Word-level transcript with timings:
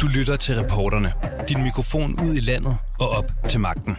Du 0.00 0.06
lytter 0.06 0.36
til 0.36 0.54
reporterne. 0.54 1.12
Din 1.48 1.62
mikrofon 1.62 2.20
ud 2.20 2.34
i 2.34 2.40
landet 2.40 2.76
og 3.00 3.08
op 3.08 3.24
til 3.48 3.60
magten. 3.60 3.96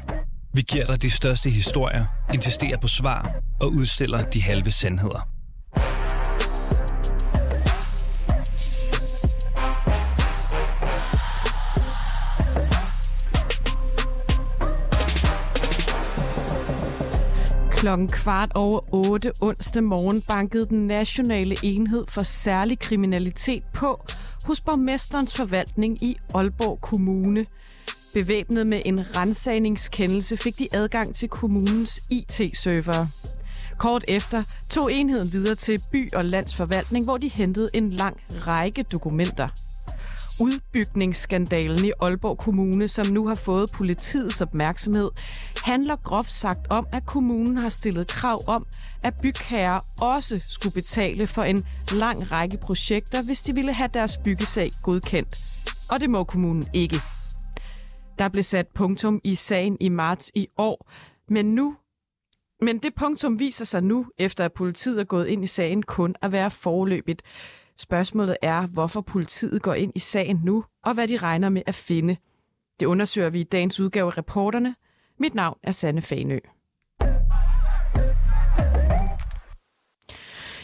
Vi 0.53 0.61
giver 0.61 0.85
dig 0.85 1.01
de 1.01 1.09
største 1.11 1.49
historier, 1.49 2.05
insisterer 2.33 2.77
på 2.77 2.87
svar 2.87 3.35
og 3.61 3.71
udstiller 3.71 4.21
de 4.21 4.41
halve 4.41 4.71
sandheder. 4.71 5.27
Klokken 17.71 18.07
kvart 18.07 18.51
over 18.55 18.93
8 18.93 19.31
onsdag 19.41 19.83
morgen 19.83 20.21
bankede 20.27 20.65
den 20.69 20.87
nationale 20.87 21.55
enhed 21.63 22.05
for 22.09 22.23
særlig 22.23 22.79
kriminalitet 22.79 23.63
på 23.73 24.05
hos 24.47 24.61
borgmesterens 24.61 25.33
forvaltning 25.33 26.03
i 26.03 26.17
Aalborg 26.35 26.81
Kommune. 26.81 27.45
Bevæbnet 28.13 28.67
med 28.67 28.81
en 28.85 29.17
rensagningskendelse 29.17 30.37
fik 30.37 30.59
de 30.59 30.67
adgang 30.73 31.15
til 31.15 31.29
kommunens 31.29 32.01
IT-server. 32.09 33.05
Kort 33.77 34.05
efter 34.07 34.43
tog 34.69 34.93
enheden 34.93 35.27
videre 35.31 35.55
til 35.55 35.79
by- 35.91 36.13
og 36.13 36.25
landsforvaltning, 36.25 37.05
hvor 37.05 37.17
de 37.17 37.27
hentede 37.27 37.67
en 37.73 37.89
lang 37.89 38.17
række 38.47 38.83
dokumenter. 38.83 39.47
Udbygningsskandalen 40.41 41.85
i 41.85 41.91
Aalborg 42.01 42.37
Kommune, 42.37 42.87
som 42.87 43.07
nu 43.07 43.27
har 43.27 43.35
fået 43.35 43.71
politiets 43.73 44.41
opmærksomhed, 44.41 45.09
handler 45.63 45.95
groft 45.95 46.31
sagt 46.31 46.67
om, 46.69 46.87
at 46.91 47.05
kommunen 47.05 47.57
har 47.57 47.69
stillet 47.69 48.07
krav 48.07 48.39
om, 48.47 48.65
at 49.03 49.13
bygherrer 49.23 49.79
også 50.01 50.39
skulle 50.39 50.73
betale 50.73 51.25
for 51.25 51.43
en 51.43 51.63
lang 51.99 52.31
række 52.31 52.57
projekter, 52.61 53.17
hvis 53.25 53.41
de 53.41 53.53
ville 53.53 53.73
have 53.73 53.89
deres 53.93 54.17
byggesag 54.17 54.69
godkendt. 54.83 55.35
Og 55.91 55.99
det 55.99 56.09
må 56.09 56.23
kommunen 56.23 56.63
ikke. 56.73 56.95
Der 58.19 58.29
blev 58.29 58.43
sat 58.43 58.67
punktum 58.67 59.21
i 59.23 59.35
sagen 59.35 59.77
i 59.79 59.89
marts 59.89 60.31
i 60.35 60.47
år, 60.57 60.89
men 61.29 61.45
nu 61.45 61.75
men 62.63 62.77
det 62.77 62.95
punktum 62.95 63.39
viser 63.39 63.65
sig 63.65 63.83
nu, 63.83 64.05
efter 64.17 64.45
at 64.45 64.53
politiet 64.53 64.99
er 64.99 65.03
gået 65.03 65.27
ind 65.27 65.43
i 65.43 65.47
sagen, 65.47 65.83
kun 65.83 66.15
at 66.21 66.31
være 66.31 66.51
forløbigt. 66.51 67.21
Spørgsmålet 67.77 68.37
er, 68.41 68.67
hvorfor 68.67 69.01
politiet 69.01 69.61
går 69.61 69.73
ind 69.73 69.91
i 69.95 69.99
sagen 69.99 70.41
nu, 70.43 70.65
og 70.83 70.93
hvad 70.93 71.07
de 71.07 71.17
regner 71.17 71.49
med 71.49 71.61
at 71.65 71.75
finde. 71.75 72.17
Det 72.79 72.85
undersøger 72.85 73.29
vi 73.29 73.39
i 73.39 73.43
dagens 73.43 73.79
udgave 73.79 74.07
af 74.07 74.17
reporterne. 74.17 74.75
Mit 75.21 75.35
navn 75.35 75.57
er 75.63 75.71
Sanne 75.71 76.01
Fanø. 76.01 76.39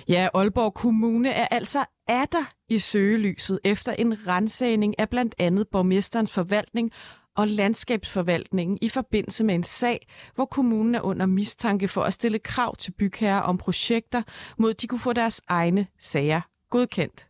Ja, 0.07 0.29
Aalborg 0.33 0.73
Kommune 0.73 1.29
er 1.29 1.47
altså 1.51 1.85
atter 2.07 2.53
i 2.69 2.77
søgelyset 2.77 3.59
efter 3.63 3.93
en 3.93 4.27
rensagning 4.27 4.99
af 4.99 5.09
blandt 5.09 5.35
andet 5.39 5.67
borgmesterens 5.67 6.33
forvaltning 6.33 6.91
og 7.35 7.47
landskabsforvaltningen 7.47 8.77
i 8.81 8.89
forbindelse 8.89 9.43
med 9.43 9.55
en 9.55 9.63
sag, 9.63 10.07
hvor 10.35 10.45
kommunen 10.45 10.95
er 10.95 11.01
under 11.01 11.25
mistanke 11.25 11.87
for 11.87 12.03
at 12.03 12.13
stille 12.13 12.39
krav 12.39 12.75
til 12.75 12.91
bygherrer 12.91 13.41
om 13.41 13.57
projekter, 13.57 14.23
mod 14.57 14.73
de 14.73 14.87
kunne 14.87 14.99
få 14.99 15.13
deres 15.13 15.41
egne 15.47 15.87
sager 15.99 16.41
godkendt. 16.69 17.29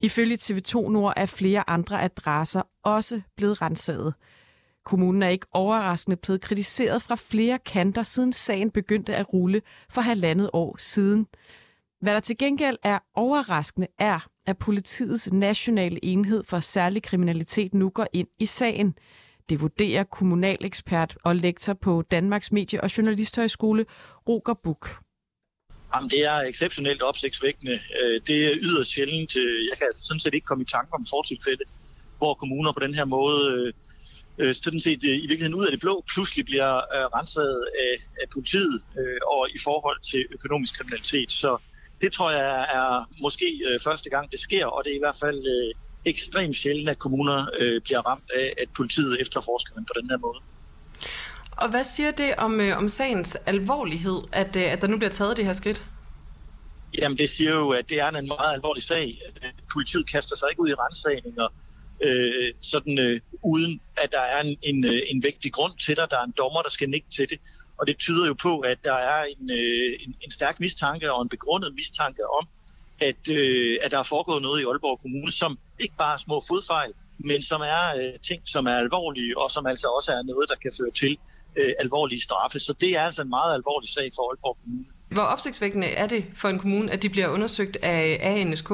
Ifølge 0.00 0.36
TV2 0.36 0.88
Nord 0.88 1.12
er 1.16 1.26
flere 1.26 1.70
andre 1.70 2.02
adresser 2.02 2.62
også 2.82 3.22
blevet 3.36 3.62
renset. 3.62 4.14
Kommunen 4.84 5.22
er 5.22 5.28
ikke 5.28 5.46
overraskende 5.52 6.16
blevet 6.16 6.40
kritiseret 6.40 7.02
fra 7.02 7.14
flere 7.14 7.58
kanter, 7.58 8.02
siden 8.02 8.32
sagen 8.32 8.70
begyndte 8.70 9.16
at 9.16 9.32
rulle 9.32 9.62
for 9.90 10.00
halvandet 10.00 10.50
år 10.52 10.76
siden. 10.78 11.26
Hvad 12.00 12.14
der 12.14 12.20
til 12.20 12.38
gengæld 12.38 12.76
er 12.82 12.98
overraskende 13.14 13.86
er, 13.98 14.26
at 14.46 14.58
politiets 14.58 15.32
nationale 15.32 16.04
enhed 16.04 16.44
for 16.44 16.60
særlig 16.60 17.02
kriminalitet 17.02 17.74
nu 17.74 17.90
går 17.90 18.06
ind 18.12 18.28
i 18.38 18.46
sagen. 18.46 18.94
Det 19.48 19.60
vurderer 19.60 20.04
kommunalekspert 20.04 21.18
og 21.24 21.36
lektor 21.36 21.72
på 21.72 22.02
Danmarks 22.10 22.52
Medie- 22.52 22.80
og 22.80 22.98
Journalisthøjskole, 22.98 23.84
Roger 24.28 24.54
Buk. 24.64 24.88
Jamen, 25.94 26.10
det 26.10 26.24
er 26.24 26.38
exceptionelt 26.40 27.02
opsigtsvækkende. 27.02 27.72
Øh, 27.72 28.20
det 28.26 28.46
er 28.46 28.54
yderst 28.62 28.90
sjældent. 28.90 29.36
Øh, 29.36 29.60
jeg 29.70 29.78
kan 29.78 29.88
sådan 29.94 30.20
set 30.20 30.34
ikke 30.34 30.44
komme 30.44 30.62
i 30.62 30.66
tanke 30.66 30.94
om 30.94 31.06
fortilfælde, 31.10 31.64
hvor 32.18 32.34
kommuner 32.34 32.72
på 32.72 32.80
den 32.80 32.94
her 32.94 33.04
måde 33.04 33.40
øh, 33.52 33.72
øh, 34.38 34.54
sådan 34.54 34.80
set 34.80 35.02
i 35.02 35.26
virkeligheden 35.26 35.54
ud 35.54 35.64
af 35.66 35.70
det 35.70 35.80
blå 35.80 36.04
pludselig 36.14 36.44
bliver 36.44 36.72
renset 37.18 37.64
af, 37.84 37.94
af 38.22 38.28
politiet 38.32 38.82
og 39.32 39.48
i 39.50 39.58
forhold 39.64 40.00
til 40.10 40.26
økonomisk 40.30 40.76
kriminalitet. 40.78 41.32
Så 41.32 41.58
det 42.00 42.12
tror 42.12 42.30
jeg 42.30 42.60
er 42.74 43.08
måske 43.20 43.60
første 43.84 44.10
gang, 44.10 44.30
det 44.30 44.40
sker, 44.40 44.66
og 44.66 44.84
det 44.84 44.92
er 44.92 44.96
i 44.96 45.04
hvert 45.06 45.16
fald 45.16 45.42
ekstremt 46.04 46.56
sjældent, 46.56 46.88
at 46.88 46.98
kommuner 46.98 47.46
bliver 47.84 48.00
ramt 48.08 48.30
af, 48.34 48.54
at 48.62 48.68
politiet 48.76 49.20
efterforsker 49.20 49.74
dem 49.74 49.84
på 49.84 49.92
den 50.00 50.10
her 50.10 50.18
måde. 50.18 50.38
Og 51.56 51.70
hvad 51.70 51.84
siger 51.84 52.10
det 52.10 52.34
om, 52.38 52.60
øh, 52.60 52.78
om 52.78 52.88
sagens 52.88 53.36
alvorlighed, 53.46 54.20
at, 54.32 54.56
øh, 54.56 54.72
at 54.72 54.82
der 54.82 54.88
nu 54.88 54.96
bliver 54.96 55.10
taget 55.10 55.36
det 55.36 55.44
her 55.44 55.52
skridt? 55.52 55.82
Jamen 56.98 57.18
det 57.18 57.28
siger 57.28 57.50
jo, 57.50 57.70
at 57.70 57.88
det 57.88 58.00
er 58.00 58.08
en 58.08 58.26
meget 58.26 58.52
alvorlig 58.54 58.82
sag. 58.82 59.22
Politiet 59.72 60.10
kaster 60.10 60.36
sig 60.36 60.48
ikke 60.50 60.62
ud 60.62 60.68
i 60.68 60.74
rensagninger, 60.74 61.48
øh, 62.02 62.54
sådan 62.60 62.98
øh, 62.98 63.20
uden 63.44 63.80
at 63.96 64.12
der 64.12 64.20
er 64.20 64.40
en, 64.40 64.56
en, 64.62 64.84
øh, 64.84 65.00
en 65.10 65.22
vægtig 65.22 65.52
grund 65.52 65.72
til 65.78 65.96
det. 65.96 66.10
Der 66.10 66.18
er 66.18 66.24
en 66.24 66.34
dommer, 66.38 66.62
der 66.62 66.70
skal 66.70 66.90
nikke 66.90 67.06
til 67.16 67.28
det. 67.30 67.38
Og 67.78 67.86
det 67.86 67.98
tyder 67.98 68.26
jo 68.26 68.34
på, 68.34 68.60
at 68.60 68.78
der 68.84 68.94
er 68.94 69.24
en, 69.24 69.50
øh, 69.50 69.92
en, 70.04 70.14
en 70.24 70.30
stærk 70.30 70.60
mistanke 70.60 71.12
og 71.12 71.22
en 71.22 71.28
begrundet 71.28 71.74
mistanke 71.74 72.22
om, 72.38 72.48
at, 73.00 73.30
øh, 73.30 73.78
at 73.82 73.90
der 73.90 73.98
er 73.98 74.02
foregået 74.02 74.42
noget 74.42 74.60
i 74.60 74.64
Aalborg 74.64 75.00
Kommune, 75.00 75.32
som 75.32 75.58
ikke 75.78 75.94
bare 75.98 76.14
er 76.14 76.18
små 76.18 76.42
fodfejl, 76.48 76.92
men 77.18 77.42
som 77.42 77.60
er 77.60 77.84
øh, 77.96 78.18
ting, 78.28 78.42
som 78.44 78.66
er 78.66 78.76
alvorlige, 78.84 79.38
og 79.38 79.50
som 79.50 79.66
altså 79.66 79.86
også 79.86 80.12
er 80.12 80.22
noget, 80.22 80.48
der 80.48 80.54
kan 80.54 80.72
føre 80.80 80.90
til 80.90 81.18
øh, 81.56 81.72
alvorlige 81.80 82.20
straffe. 82.20 82.58
Så 82.58 82.72
det 82.80 82.90
er 82.96 83.02
altså 83.02 83.22
en 83.22 83.28
meget 83.28 83.54
alvorlig 83.54 83.88
sag 83.88 84.10
for 84.16 84.22
Aalborg 84.30 84.56
Kommune. 84.62 84.84
Hvor 85.10 85.22
opsigtsvækkende 85.22 85.86
er 85.86 86.06
det 86.06 86.24
for 86.34 86.48
en 86.48 86.58
kommune, 86.58 86.92
at 86.92 87.02
de 87.02 87.08
bliver 87.08 87.28
undersøgt 87.28 87.76
af, 87.82 88.18
ANSK? 88.20 88.70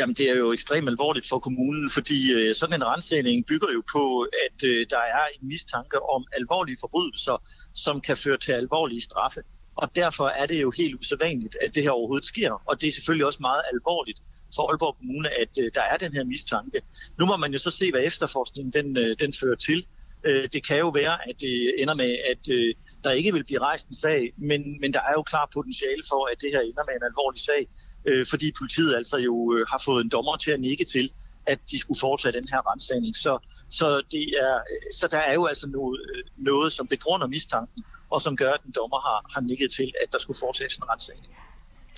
Jamen, 0.00 0.14
det 0.14 0.30
er 0.30 0.36
jo 0.36 0.52
ekstremt 0.52 0.88
alvorligt 0.88 1.28
for 1.28 1.38
kommunen, 1.38 1.90
fordi 1.90 2.32
øh, 2.32 2.54
sådan 2.54 2.74
en 2.74 2.86
rensning 2.86 3.46
bygger 3.46 3.70
jo 3.72 3.82
på, 3.92 4.22
at 4.46 4.58
øh, 4.64 4.86
der 4.90 4.98
er 4.98 5.24
en 5.34 5.48
mistanke 5.48 6.02
om 6.02 6.24
alvorlige 6.32 6.76
forbrydelser, 6.80 7.36
som 7.74 8.00
kan 8.00 8.16
føre 8.16 8.38
til 8.38 8.52
alvorlige 8.52 9.00
straffe. 9.00 9.40
Og 9.76 9.96
derfor 9.96 10.26
er 10.26 10.46
det 10.46 10.62
jo 10.62 10.72
helt 10.76 10.94
usædvanligt, 10.94 11.56
at 11.64 11.74
det 11.74 11.82
her 11.82 11.90
overhovedet 11.90 12.26
sker. 12.26 12.52
Og 12.68 12.80
det 12.80 12.88
er 12.88 12.92
selvfølgelig 12.92 13.26
også 13.26 13.38
meget 13.40 13.62
alvorligt 13.72 14.18
for 14.54 14.62
Aalborg 14.70 14.96
Kommune, 14.98 15.28
at 15.42 15.52
øh, 15.60 15.70
der 15.74 15.82
er 15.82 15.96
den 15.96 16.12
her 16.12 16.24
mistanke. 16.24 16.82
Nu 17.18 17.26
må 17.26 17.36
man 17.36 17.52
jo 17.52 17.58
så 17.58 17.70
se, 17.70 17.90
hvad 17.90 18.04
efterforskningen 18.04 18.72
den, 18.72 18.96
øh, 18.96 19.16
den 19.20 19.32
fører 19.40 19.56
til. 19.56 19.86
Øh, 20.24 20.48
det 20.52 20.66
kan 20.66 20.78
jo 20.78 20.88
være, 20.88 21.28
at 21.28 21.40
det 21.40 21.74
ender 21.82 21.94
med, 21.94 22.12
at 22.32 22.42
øh, 22.56 22.74
der 23.04 23.10
ikke 23.10 23.32
vil 23.32 23.44
blive 23.44 23.60
rejst 23.60 23.88
en 23.88 23.94
sag, 23.94 24.32
men, 24.36 24.80
men 24.80 24.92
der 24.92 25.00
er 25.00 25.12
jo 25.16 25.22
klar 25.22 25.48
potentiale 25.54 26.02
for, 26.10 26.32
at 26.32 26.40
det 26.42 26.50
her 26.54 26.60
ender 26.60 26.84
med 26.88 26.94
en 26.96 27.08
alvorlig 27.10 27.40
sag, 27.40 27.62
øh, 28.08 28.26
fordi 28.30 28.52
politiet 28.58 28.94
altså 28.94 29.16
jo 29.16 29.54
øh, 29.54 29.66
har 29.72 29.82
fået 29.84 30.04
en 30.04 30.08
dommer 30.08 30.36
til 30.36 30.50
at 30.50 30.60
nikke 30.60 30.84
til, 30.84 31.12
at 31.46 31.58
de 31.70 31.78
skulle 31.78 32.00
foretage 32.00 32.32
den 32.32 32.48
her 32.52 32.72
rensagning. 32.72 33.16
Så, 33.16 33.38
så, 33.70 34.02
det 34.10 34.24
er, 34.44 34.54
så 34.92 35.08
der 35.08 35.18
er 35.18 35.34
jo 35.34 35.46
altså 35.46 35.68
noget, 35.68 36.00
øh, 36.10 36.24
noget, 36.36 36.72
som 36.72 36.86
begrunder 36.86 37.26
mistanken, 37.26 37.84
og 38.10 38.22
som 38.22 38.36
gør, 38.36 38.52
at 38.52 38.60
den 38.64 38.72
dommer 38.72 39.00
har, 39.00 39.30
har 39.34 39.40
nikket 39.40 39.70
til, 39.70 39.92
at 40.02 40.12
der 40.12 40.18
skulle 40.18 40.38
foretages 40.38 40.76
en 40.76 40.84
rensagning. 40.90 41.32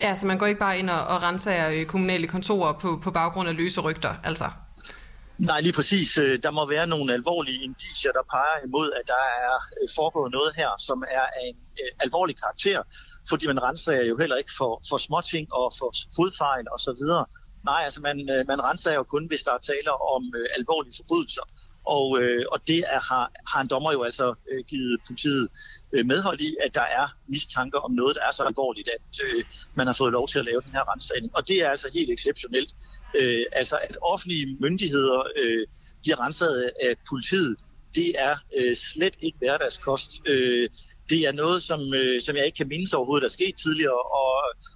Ja, 0.00 0.14
så 0.14 0.26
man 0.26 0.38
går 0.38 0.46
ikke 0.46 0.60
bare 0.60 0.78
ind 0.78 0.90
og, 0.90 1.06
og 1.06 1.22
renser 1.22 1.70
øh, 1.70 1.86
kommunale 1.86 2.28
kontorer 2.28 2.72
på, 2.72 3.00
på 3.02 3.10
baggrund 3.10 3.48
af 3.48 3.56
løse 3.56 3.80
rygter, 3.80 4.14
altså? 4.24 4.44
Nej, 5.38 5.60
lige 5.60 5.72
præcis. 5.72 6.18
Øh, 6.18 6.38
der 6.42 6.50
må 6.50 6.66
være 6.66 6.86
nogle 6.86 7.14
alvorlige 7.14 7.64
indicier, 7.64 8.12
der 8.12 8.24
peger 8.30 8.58
imod, 8.64 8.92
at 8.92 9.06
der 9.06 9.24
er 9.44 9.54
øh, 9.80 9.88
foregået 9.96 10.32
noget 10.32 10.52
her, 10.56 10.70
som 10.86 11.02
er 11.10 11.26
af 11.40 11.44
en 11.48 11.56
øh, 11.82 11.90
alvorlig 12.04 12.36
karakter, 12.42 12.82
fordi 13.28 13.46
man 13.46 13.62
renser 13.62 14.02
jo 14.10 14.18
heller 14.18 14.36
ikke 14.36 14.52
for, 14.58 14.82
for 14.88 14.96
småting 14.96 15.52
og 15.52 15.72
for 15.78 15.90
fodfejl 16.16 16.64
osv. 16.74 17.02
Nej, 17.64 17.80
altså 17.86 18.00
man, 18.00 18.16
man 18.46 18.60
renser 18.68 18.92
jo 18.94 19.02
kun, 19.02 19.26
hvis 19.26 19.42
der 19.42 19.52
er 19.52 19.58
tale 19.58 19.90
om 20.14 20.22
alvorlige 20.58 20.94
forbrydelser. 21.00 21.44
Og, 21.86 22.22
øh, 22.22 22.44
og 22.52 22.60
det 22.66 22.78
er, 22.78 23.00
har, 23.00 23.32
har 23.52 23.60
en 23.60 23.68
dommer 23.68 23.92
jo 23.92 24.02
altså 24.02 24.34
øh, 24.52 24.64
givet 24.68 25.00
politiet 25.06 25.48
øh, 25.92 26.06
medhold 26.06 26.40
i, 26.40 26.56
at 26.64 26.74
der 26.74 26.86
er 27.00 27.06
mistanker 27.28 27.78
om 27.78 27.92
noget, 27.92 28.16
der 28.16 28.22
er 28.28 28.30
så 28.30 28.42
alvorligt, 28.42 28.88
at 28.88 29.24
øh, 29.24 29.44
man 29.74 29.86
har 29.86 29.94
fået 29.94 30.12
lov 30.12 30.28
til 30.28 30.38
at 30.38 30.44
lave 30.44 30.60
den 30.60 30.72
her 30.72 30.92
rensagning. 30.92 31.36
Og 31.36 31.48
det 31.48 31.64
er 31.64 31.70
altså 31.70 31.88
helt 31.94 32.10
exceptionelt. 32.10 32.70
Øh, 33.16 33.44
altså 33.52 33.78
at 33.82 33.96
offentlige 34.02 34.56
myndigheder 34.60 35.22
øh, 35.36 35.66
bliver 36.02 36.26
renset 36.26 36.70
af 36.82 36.94
politiet, 37.08 37.56
det 37.94 38.14
er 38.18 38.36
øh, 38.58 38.76
slet 38.76 39.16
ikke 39.20 39.38
hverdagskost. 39.38 40.10
Øh, 40.26 40.68
det 41.10 41.20
er 41.26 41.32
noget, 41.32 41.62
som, 41.62 41.94
øh, 41.94 42.20
som 42.20 42.36
jeg 42.36 42.46
ikke 42.46 42.56
kan 42.56 42.68
mindes 42.68 42.92
overhovedet, 42.94 43.22
der 43.22 43.28
er 43.28 43.38
sket 43.40 43.54
tidligere, 43.56 44.02
og, 44.22 44.32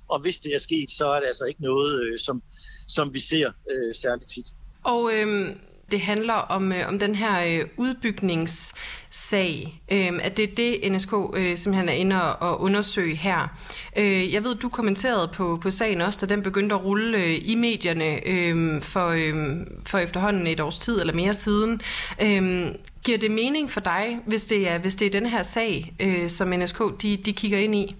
og 0.08 0.20
hvis 0.20 0.40
det 0.40 0.54
er 0.54 0.58
sket, 0.58 0.90
så 0.90 1.06
er 1.08 1.20
det 1.20 1.26
altså 1.26 1.44
ikke 1.44 1.62
noget, 1.62 2.04
øh, 2.04 2.18
som, 2.18 2.42
som 2.88 3.14
vi 3.14 3.20
ser 3.20 3.50
øh, 3.70 3.94
særligt 3.94 4.30
tit. 4.30 4.46
Og 4.84 5.10
øh, 5.14 5.56
det 5.90 6.00
handler 6.00 6.34
om, 6.34 6.72
øh, 6.72 6.88
om 6.88 6.98
den 6.98 7.14
her 7.14 7.40
øh, 7.40 7.66
udbygningssag, 7.76 9.82
øh, 9.92 10.12
at 10.22 10.36
det 10.36 10.42
er 10.42 10.54
det, 10.54 10.92
NSK 10.92 11.12
øh, 11.34 11.56
simpelthen 11.56 11.88
er 11.88 11.92
inde 11.92 12.22
og, 12.22 12.50
og 12.50 12.60
undersøge 12.60 13.16
her. 13.16 13.58
Øh, 13.96 14.32
jeg 14.32 14.44
ved, 14.44 14.54
du 14.54 14.68
kommenterede 14.68 15.30
på, 15.34 15.58
på 15.62 15.70
sagen 15.70 16.00
også, 16.00 16.26
da 16.26 16.34
den 16.34 16.42
begyndte 16.42 16.74
at 16.74 16.84
rulle 16.84 17.18
øh, 17.18 17.38
i 17.44 17.54
medierne 17.54 18.28
øh, 18.28 18.82
for, 18.82 19.08
øh, 19.08 19.56
for 19.86 19.98
efterhånden 19.98 20.46
et 20.46 20.60
års 20.60 20.78
tid 20.78 21.00
eller 21.00 21.14
mere 21.14 21.34
siden. 21.34 21.80
Øh, 22.22 22.66
giver 23.04 23.18
det 23.18 23.30
mening 23.30 23.70
for 23.70 23.80
dig, 23.80 24.18
hvis 24.26 24.44
det 24.44 24.68
er, 24.68 24.78
hvis 24.78 24.96
det 24.96 25.06
er 25.06 25.10
den 25.10 25.26
her 25.26 25.42
sag, 25.42 25.94
øh, 26.00 26.28
som 26.28 26.48
NSK 26.48 26.78
de, 27.02 27.16
de 27.16 27.32
kigger 27.32 27.58
ind 27.58 27.74
i? 27.74 27.96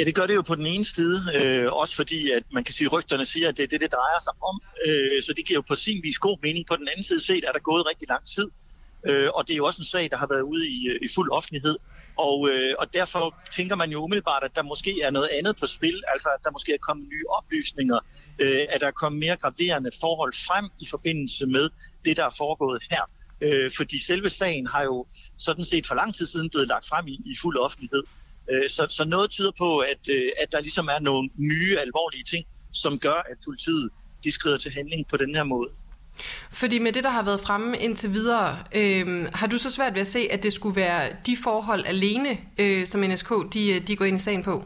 Ja, 0.00 0.04
det 0.04 0.14
gør 0.14 0.26
det 0.26 0.34
jo 0.34 0.42
på 0.42 0.54
den 0.54 0.66
ene 0.66 0.84
side, 0.84 1.16
øh, 1.34 1.72
også 1.72 1.96
fordi, 1.96 2.30
at 2.30 2.42
man 2.52 2.64
kan 2.64 2.74
sige, 2.74 2.86
at 2.86 2.92
rygterne 2.92 3.24
siger, 3.24 3.48
at 3.48 3.56
det 3.56 3.62
er 3.62 3.66
det, 3.66 3.80
det 3.80 3.92
drejer 3.92 4.20
sig 4.26 4.32
om. 4.50 4.60
Øh, 4.86 5.22
så 5.22 5.32
det 5.36 5.46
giver 5.46 5.58
jo 5.58 5.64
på 5.68 5.74
sin 5.74 6.00
vis 6.02 6.18
god 6.18 6.38
mening. 6.42 6.66
På 6.66 6.76
den 6.76 6.88
anden 6.88 7.02
side 7.02 7.20
set 7.20 7.44
er 7.48 7.52
der 7.52 7.58
gået 7.58 7.88
rigtig 7.90 8.08
lang 8.08 8.26
tid, 8.26 8.48
øh, 9.08 9.28
og 9.34 9.46
det 9.46 9.52
er 9.52 9.56
jo 9.56 9.66
også 9.66 9.80
en 9.80 9.84
sag, 9.84 10.10
der 10.10 10.16
har 10.16 10.26
været 10.30 10.42
ude 10.42 10.68
i, 10.68 10.88
øh, 10.88 10.98
i 11.02 11.08
fuld 11.14 11.30
offentlighed. 11.30 11.76
Og, 12.18 12.48
øh, 12.50 12.74
og 12.78 12.94
derfor 12.94 13.34
tænker 13.56 13.76
man 13.76 13.90
jo 13.90 13.98
umiddelbart, 14.04 14.42
at 14.44 14.54
der 14.54 14.62
måske 14.62 15.02
er 15.02 15.10
noget 15.10 15.28
andet 15.38 15.56
på 15.56 15.66
spil, 15.66 16.02
altså 16.12 16.28
at 16.36 16.44
der 16.44 16.50
måske 16.50 16.72
er 16.74 16.78
kommet 16.88 17.08
nye 17.08 17.24
oplysninger, 17.38 17.98
øh, 18.38 18.66
at 18.68 18.80
der 18.80 18.86
er 18.86 18.96
kommet 19.02 19.18
mere 19.20 19.36
graverende 19.36 19.90
forhold 20.00 20.32
frem 20.46 20.66
i 20.80 20.86
forbindelse 20.90 21.46
med 21.46 21.70
det, 22.04 22.16
der 22.16 22.24
er 22.24 22.34
foregået 22.38 22.82
her. 22.90 23.04
Øh, 23.40 23.70
fordi 23.76 24.04
selve 24.04 24.28
sagen 24.28 24.66
har 24.66 24.82
jo 24.82 25.06
sådan 25.38 25.64
set 25.64 25.86
for 25.86 25.94
lang 25.94 26.14
tid 26.14 26.26
siden 26.26 26.50
blevet 26.50 26.68
lagt 26.68 26.86
frem 26.88 27.06
i, 27.06 27.12
i 27.26 27.34
fuld 27.42 27.56
offentlighed. 27.58 28.02
Øh, 28.50 28.70
så, 28.70 28.86
så 28.88 29.04
noget 29.04 29.30
tyder 29.30 29.52
på, 29.58 29.78
at, 29.78 30.08
øh, 30.10 30.30
at 30.42 30.52
der 30.52 30.60
ligesom 30.60 30.86
er 30.88 30.98
nogle 30.98 31.30
nye 31.36 31.78
alvorlige 31.78 32.24
ting, 32.24 32.46
som 32.72 32.98
gør, 32.98 33.22
at 33.30 33.36
politiet 33.44 33.90
de 34.24 34.32
skrider 34.32 34.58
til 34.58 34.72
handling 34.72 35.06
på 35.08 35.16
den 35.16 35.34
her 35.34 35.44
måde. 35.44 35.68
Fordi 36.50 36.78
med 36.78 36.92
det, 36.92 37.04
der 37.04 37.10
har 37.10 37.22
været 37.22 37.40
fremme 37.40 37.78
indtil 37.78 38.12
videre, 38.12 38.58
øh, 38.74 39.28
har 39.34 39.46
du 39.46 39.58
så 39.58 39.70
svært 39.70 39.94
ved 39.94 40.00
at 40.00 40.06
se, 40.06 40.28
at 40.30 40.42
det 40.42 40.52
skulle 40.52 40.76
være 40.76 41.16
de 41.26 41.36
forhold 41.44 41.84
alene, 41.86 42.38
øh, 42.58 42.86
som 42.86 43.00
NSK 43.00 43.28
de, 43.54 43.80
de 43.80 43.96
går 43.96 44.04
ind 44.04 44.16
i 44.16 44.20
sagen 44.20 44.42
på? 44.42 44.64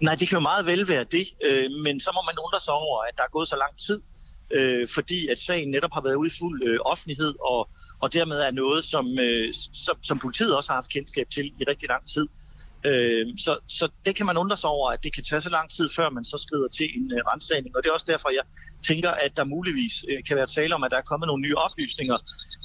Nej, 0.00 0.14
det 0.14 0.28
kan 0.28 0.36
jo 0.36 0.40
meget 0.40 0.66
vel 0.66 0.88
være 0.88 1.04
det, 1.04 1.26
øh, 1.44 1.70
men 1.84 2.00
så 2.00 2.10
må 2.14 2.22
man 2.26 2.34
undre 2.46 2.60
sig 2.60 2.74
over, 2.74 3.02
at 3.02 3.14
der 3.16 3.22
er 3.22 3.28
gået 3.32 3.48
så 3.48 3.56
lang 3.56 3.78
tid, 3.86 4.00
øh, 4.56 4.88
fordi 4.88 5.28
at 5.28 5.38
sagen 5.38 5.70
netop 5.70 5.90
har 5.92 6.02
været 6.02 6.14
ude 6.14 6.26
i 6.26 6.38
fuld 6.38 6.62
øh, 6.68 6.78
offentlighed, 6.84 7.34
og, 7.40 7.68
og 8.00 8.12
dermed 8.12 8.36
er 8.36 8.50
noget, 8.50 8.84
som, 8.84 9.18
øh, 9.18 9.54
som, 9.72 9.96
som 10.02 10.18
politiet 10.18 10.56
også 10.56 10.70
har 10.70 10.76
haft 10.76 10.92
kendskab 10.92 11.26
til 11.30 11.46
i 11.46 11.64
rigtig 11.68 11.88
lang 11.88 12.08
tid. 12.14 12.26
Øh, 12.88 13.26
så, 13.44 13.52
så 13.78 13.84
det 14.06 14.14
kan 14.16 14.26
man 14.26 14.36
undre 14.36 14.56
sig 14.56 14.70
over, 14.70 14.90
at 14.90 15.04
det 15.04 15.14
kan 15.14 15.24
tage 15.24 15.40
så 15.40 15.50
lang 15.50 15.70
tid, 15.70 15.86
før 15.96 16.10
man 16.10 16.24
så 16.24 16.36
skrider 16.44 16.68
til 16.68 16.86
en 16.96 17.12
øh, 17.12 17.18
rensagning. 17.30 17.76
Og 17.76 17.82
det 17.82 17.88
er 17.88 17.92
også 17.92 18.10
derfor, 18.12 18.28
jeg 18.38 18.44
tænker, 18.88 19.10
at 19.10 19.36
der 19.36 19.44
muligvis 19.44 19.94
øh, 20.10 20.18
kan 20.28 20.36
være 20.36 20.46
tale 20.46 20.74
om, 20.74 20.84
at 20.84 20.90
der 20.90 20.96
er 20.96 21.08
kommet 21.10 21.26
nogle 21.26 21.42
nye 21.42 21.56
oplysninger, 21.56 22.18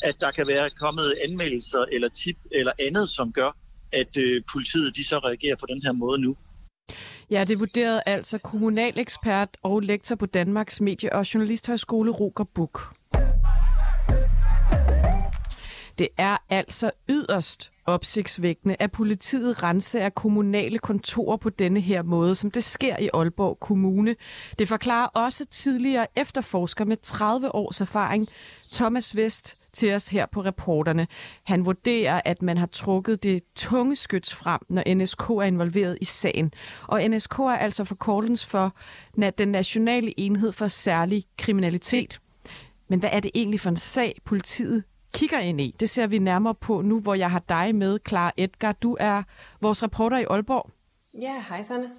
at 0.03 0.15
der 0.21 0.31
kan 0.31 0.47
være 0.47 0.69
kommet 0.69 1.07
anmeldelser 1.25 1.85
eller 1.91 2.09
tip 2.09 2.37
eller 2.51 2.71
andet, 2.79 3.09
som 3.09 3.33
gør, 3.33 3.57
at 3.91 4.17
øh, 4.17 4.41
politiet 4.53 4.95
de 4.95 5.03
så 5.03 5.17
reagerer 5.17 5.55
på 5.55 5.65
den 5.65 5.81
her 5.85 5.91
måde 5.91 6.21
nu. 6.21 6.35
Ja, 7.31 7.43
det 7.43 7.59
vurderede 7.59 8.01
altså 8.05 8.37
kommunalekspert 8.37 9.49
og 9.63 9.79
lektor 9.79 10.15
på 10.15 10.25
Danmarks 10.25 10.81
Medie- 10.81 11.13
og 11.13 11.33
Journalisthøjskole 11.33 12.11
Roger 12.11 12.45
Buk. 12.55 12.95
Det 15.99 16.07
er 16.17 16.37
altså 16.49 16.91
yderst 17.09 17.72
opsigtsvækkende, 17.85 18.75
at 18.79 18.91
politiet 18.91 19.63
renser 19.63 20.09
kommunale 20.09 20.79
kontorer 20.79 21.37
på 21.37 21.49
denne 21.49 21.79
her 21.79 22.03
måde, 22.03 22.35
som 22.35 22.51
det 22.51 22.63
sker 22.63 22.97
i 22.97 23.09
Aalborg 23.13 23.59
Kommune. 23.59 24.15
Det 24.59 24.67
forklarer 24.67 25.07
også 25.07 25.45
tidligere 25.45 26.07
efterforsker 26.15 26.85
med 26.85 26.97
30 26.97 27.55
års 27.55 27.81
erfaring, 27.81 28.27
Thomas 28.73 29.15
Vest, 29.15 29.73
til 29.73 29.93
os 29.93 30.07
her 30.07 30.25
på 30.25 30.41
reporterne. 30.41 31.07
Han 31.43 31.65
vurderer, 31.65 32.21
at 32.25 32.41
man 32.41 32.57
har 32.57 32.65
trukket 32.65 33.23
det 33.23 33.43
tunge 33.55 33.95
skyts 33.95 34.35
frem, 34.35 34.59
når 34.69 34.93
NSK 34.95 35.29
er 35.29 35.41
involveret 35.41 35.97
i 36.01 36.05
sagen. 36.05 36.51
Og 36.87 37.01
NSK 37.07 37.39
er 37.39 37.57
altså 37.57 37.83
forkortens 37.83 38.45
for 38.45 38.75
den 39.37 39.47
nationale 39.47 40.19
enhed 40.19 40.51
for 40.51 40.67
særlig 40.67 41.25
kriminalitet. 41.37 42.19
Men 42.89 42.99
hvad 42.99 43.09
er 43.13 43.19
det 43.19 43.31
egentlig 43.35 43.59
for 43.59 43.69
en 43.69 43.77
sag, 43.77 44.21
politiet 44.25 44.83
kigger 45.13 45.39
ind 45.39 45.61
i. 45.61 45.75
Det 45.79 45.89
ser 45.89 46.07
vi 46.07 46.19
nærmere 46.19 46.55
på 46.55 46.81
nu, 46.81 46.99
hvor 46.99 47.13
jeg 47.13 47.31
har 47.31 47.43
dig 47.49 47.75
med, 47.75 47.99
Clara 48.07 48.31
Edgar. 48.37 48.71
Du 48.71 48.97
er 48.99 49.23
vores 49.61 49.83
reporter 49.83 50.17
i 50.17 50.23
Aalborg. 50.29 50.71
Ja, 51.21 51.43
hej 51.49 51.61
Sanne. 51.61 51.89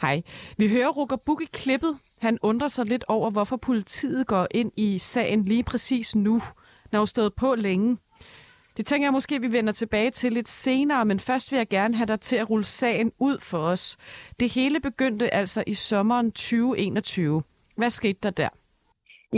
Hej. 0.00 0.22
Vi 0.56 0.68
hører 0.68 0.88
Rukker 0.88 1.16
Buk 1.16 1.42
i 1.42 1.48
klippet. 1.52 1.98
Han 2.20 2.38
undrer 2.42 2.68
sig 2.68 2.86
lidt 2.86 3.04
over, 3.08 3.30
hvorfor 3.30 3.56
politiet 3.56 4.26
går 4.26 4.46
ind 4.50 4.72
i 4.76 4.98
sagen 4.98 5.44
lige 5.44 5.62
præcis 5.62 6.14
nu, 6.14 6.42
når 6.92 6.98
hun 6.98 7.06
stået 7.06 7.34
på 7.34 7.54
længe. 7.54 7.98
Det 8.76 8.86
tænker 8.86 9.06
jeg 9.06 9.12
måske, 9.12 9.40
vi 9.40 9.52
vender 9.52 9.72
tilbage 9.72 10.10
til 10.10 10.32
lidt 10.32 10.48
senere, 10.48 11.04
men 11.04 11.20
først 11.20 11.52
vil 11.52 11.56
jeg 11.56 11.68
gerne 11.68 11.94
have 11.94 12.06
dig 12.06 12.20
til 12.20 12.36
at 12.36 12.50
rulle 12.50 12.64
sagen 12.64 13.12
ud 13.18 13.38
for 13.38 13.58
os. 13.58 13.96
Det 14.40 14.50
hele 14.50 14.80
begyndte 14.80 15.34
altså 15.34 15.64
i 15.66 15.74
sommeren 15.74 16.32
2021. 16.32 17.42
Hvad 17.76 17.90
skete 17.90 18.18
der 18.22 18.30
der? 18.30 18.48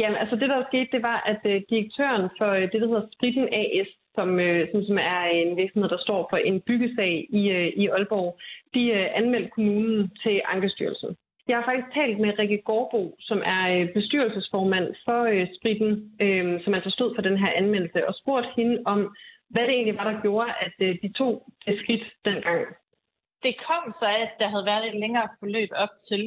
Jamen, 0.00 0.19
altså 0.23 0.37
det, 0.37 0.49
der 0.49 0.69
skete, 0.70 0.88
det 0.93 1.02
var, 1.02 1.19
at 1.32 1.41
øh, 1.52 1.62
direktøren 1.70 2.25
for 2.38 2.50
øh, 2.58 2.62
det, 2.73 2.81
der 2.81 2.88
hedder 2.91 3.06
Spritten 3.14 3.49
AS, 3.61 3.91
som, 4.17 4.41
øh, 4.41 4.69
som, 4.73 4.85
som 4.88 4.99
er 4.99 5.20
en 5.25 5.56
virksomhed, 5.56 5.88
der 5.91 6.06
står 6.06 6.26
for 6.31 6.37
en 6.37 6.61
byggesag 6.61 7.26
i, 7.41 7.43
øh, 7.50 7.69
i 7.82 7.88
Aalborg, 7.88 8.38
de 8.75 8.82
øh, 8.99 9.06
anmeldte 9.20 9.50
kommunen 9.50 10.11
til 10.23 10.37
Ankestyrelsen. 10.44 11.17
Jeg 11.49 11.56
har 11.56 11.64
faktisk 11.64 11.94
talt 11.94 12.19
med 12.20 12.38
Rikke 12.38 12.62
Gårdbo, 12.69 13.17
som 13.20 13.38
er 13.55 13.62
øh, 13.75 13.93
bestyrelsesformand 13.94 14.87
for 15.05 15.20
øh, 15.32 15.46
Spritten, 15.56 15.93
øh, 16.20 16.64
som 16.64 16.75
altså 16.75 16.91
stod 16.91 17.14
for 17.14 17.23
den 17.23 17.38
her 17.38 17.52
anmeldelse, 17.61 18.08
og 18.08 18.14
spurgt 18.14 18.46
hende 18.56 18.82
om, 18.85 19.17
hvad 19.50 19.62
det 19.62 19.75
egentlig 19.75 19.96
var, 19.96 20.11
der 20.11 20.23
gjorde, 20.23 20.50
at 20.61 20.76
øh, 20.87 20.96
de 21.02 21.12
tog 21.12 21.32
det 21.67 21.79
skridt 21.82 22.05
dengang. 22.25 22.61
Det 23.43 23.55
kom 23.69 23.85
så, 24.00 24.08
at 24.25 24.32
der 24.41 24.49
havde 24.49 24.67
været 24.67 24.87
et 24.87 25.00
længere 25.05 25.29
forløb 25.41 25.70
op 25.85 25.94
til, 26.08 26.23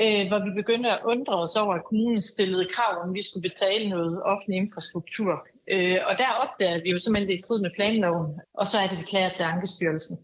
øh, 0.00 0.28
hvor 0.28 0.40
vi 0.46 0.50
begyndte 0.60 0.90
at 0.90 1.00
undre 1.04 1.34
os 1.44 1.56
over, 1.56 1.74
at 1.74 1.84
kommunen 1.84 2.20
stillede 2.20 2.68
krav 2.74 3.02
om, 3.02 3.08
at 3.08 3.14
vi 3.14 3.22
skulle 3.22 3.48
betale 3.50 3.88
noget 3.88 4.22
offentlig 4.22 4.56
infrastruktur. 4.56 5.46
Øh, 5.72 5.98
og 6.08 6.18
der 6.18 6.30
opdagede 6.42 6.82
vi 6.82 6.90
jo 6.90 6.98
simpelthen, 6.98 7.28
det 7.28 7.34
i 7.34 7.42
strid 7.44 7.60
med 7.62 7.70
planloven, 7.76 8.40
og 8.54 8.66
så 8.66 8.78
er 8.78 8.86
det, 8.88 8.98
vi 8.98 9.02
klager 9.02 9.32
til 9.32 9.42
Ankestyrelsen. 9.42 10.18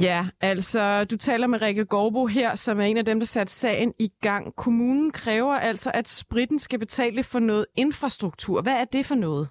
Ja, 0.00 0.26
altså 0.40 1.04
du 1.04 1.16
taler 1.16 1.46
med 1.46 1.62
Rikke 1.62 1.84
Gorbo 1.84 2.26
her, 2.26 2.54
som 2.54 2.80
er 2.80 2.84
en 2.84 2.96
af 2.96 3.04
dem, 3.04 3.20
der 3.20 3.26
satte 3.26 3.52
sagen 3.52 3.94
i 3.98 4.10
gang. 4.20 4.56
Kommunen 4.56 5.10
kræver 5.10 5.54
altså, 5.54 5.90
at 5.94 6.08
spritten 6.08 6.58
skal 6.58 6.78
betale 6.78 7.22
for 7.22 7.38
noget 7.38 7.66
infrastruktur. 7.76 8.62
Hvad 8.62 8.72
er 8.72 8.84
det 8.84 9.06
for 9.06 9.14
noget? 9.14 9.48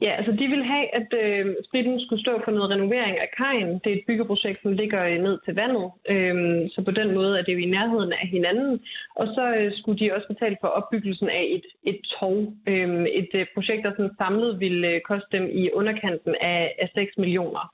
Ja, 0.00 0.10
altså 0.18 0.32
de 0.32 0.46
vil 0.48 0.64
have, 0.64 0.86
at 0.94 1.08
øh, 1.24 1.54
spritten 1.64 2.00
skulle 2.00 2.22
stå 2.22 2.40
for 2.44 2.50
noget 2.50 2.70
renovering 2.70 3.18
af 3.18 3.30
kajen. 3.36 3.72
Det 3.82 3.88
er 3.92 3.96
et 3.96 4.06
byggeprojekt, 4.06 4.62
som 4.62 4.72
ligger 4.72 5.04
øh, 5.04 5.18
ned 5.18 5.38
til 5.44 5.54
vandet, 5.54 5.90
øh, 6.12 6.34
så 6.74 6.82
på 6.84 6.90
den 6.90 7.14
måde 7.14 7.38
er 7.38 7.42
det 7.42 7.52
jo 7.52 7.58
i 7.58 7.72
nærheden 7.76 8.12
af 8.12 8.26
hinanden. 8.28 8.80
Og 9.16 9.26
så 9.26 9.54
øh, 9.58 9.72
skulle 9.78 9.98
de 9.98 10.14
også 10.14 10.28
betale 10.28 10.56
for 10.60 10.68
opbyggelsen 10.68 11.28
af 11.28 11.44
et, 11.56 11.66
et 11.90 12.00
tog. 12.18 12.54
Øh, 12.66 13.04
et 13.20 13.30
øh, 13.34 13.46
projekt, 13.54 13.84
der 13.84 13.90
sådan 13.90 14.16
samlet 14.22 14.60
ville 14.60 14.88
øh, 14.88 15.00
koste 15.00 15.28
dem 15.36 15.44
i 15.52 15.70
underkanten 15.70 16.34
af, 16.40 16.74
af 16.82 16.88
6 16.94 17.12
millioner. 17.18 17.64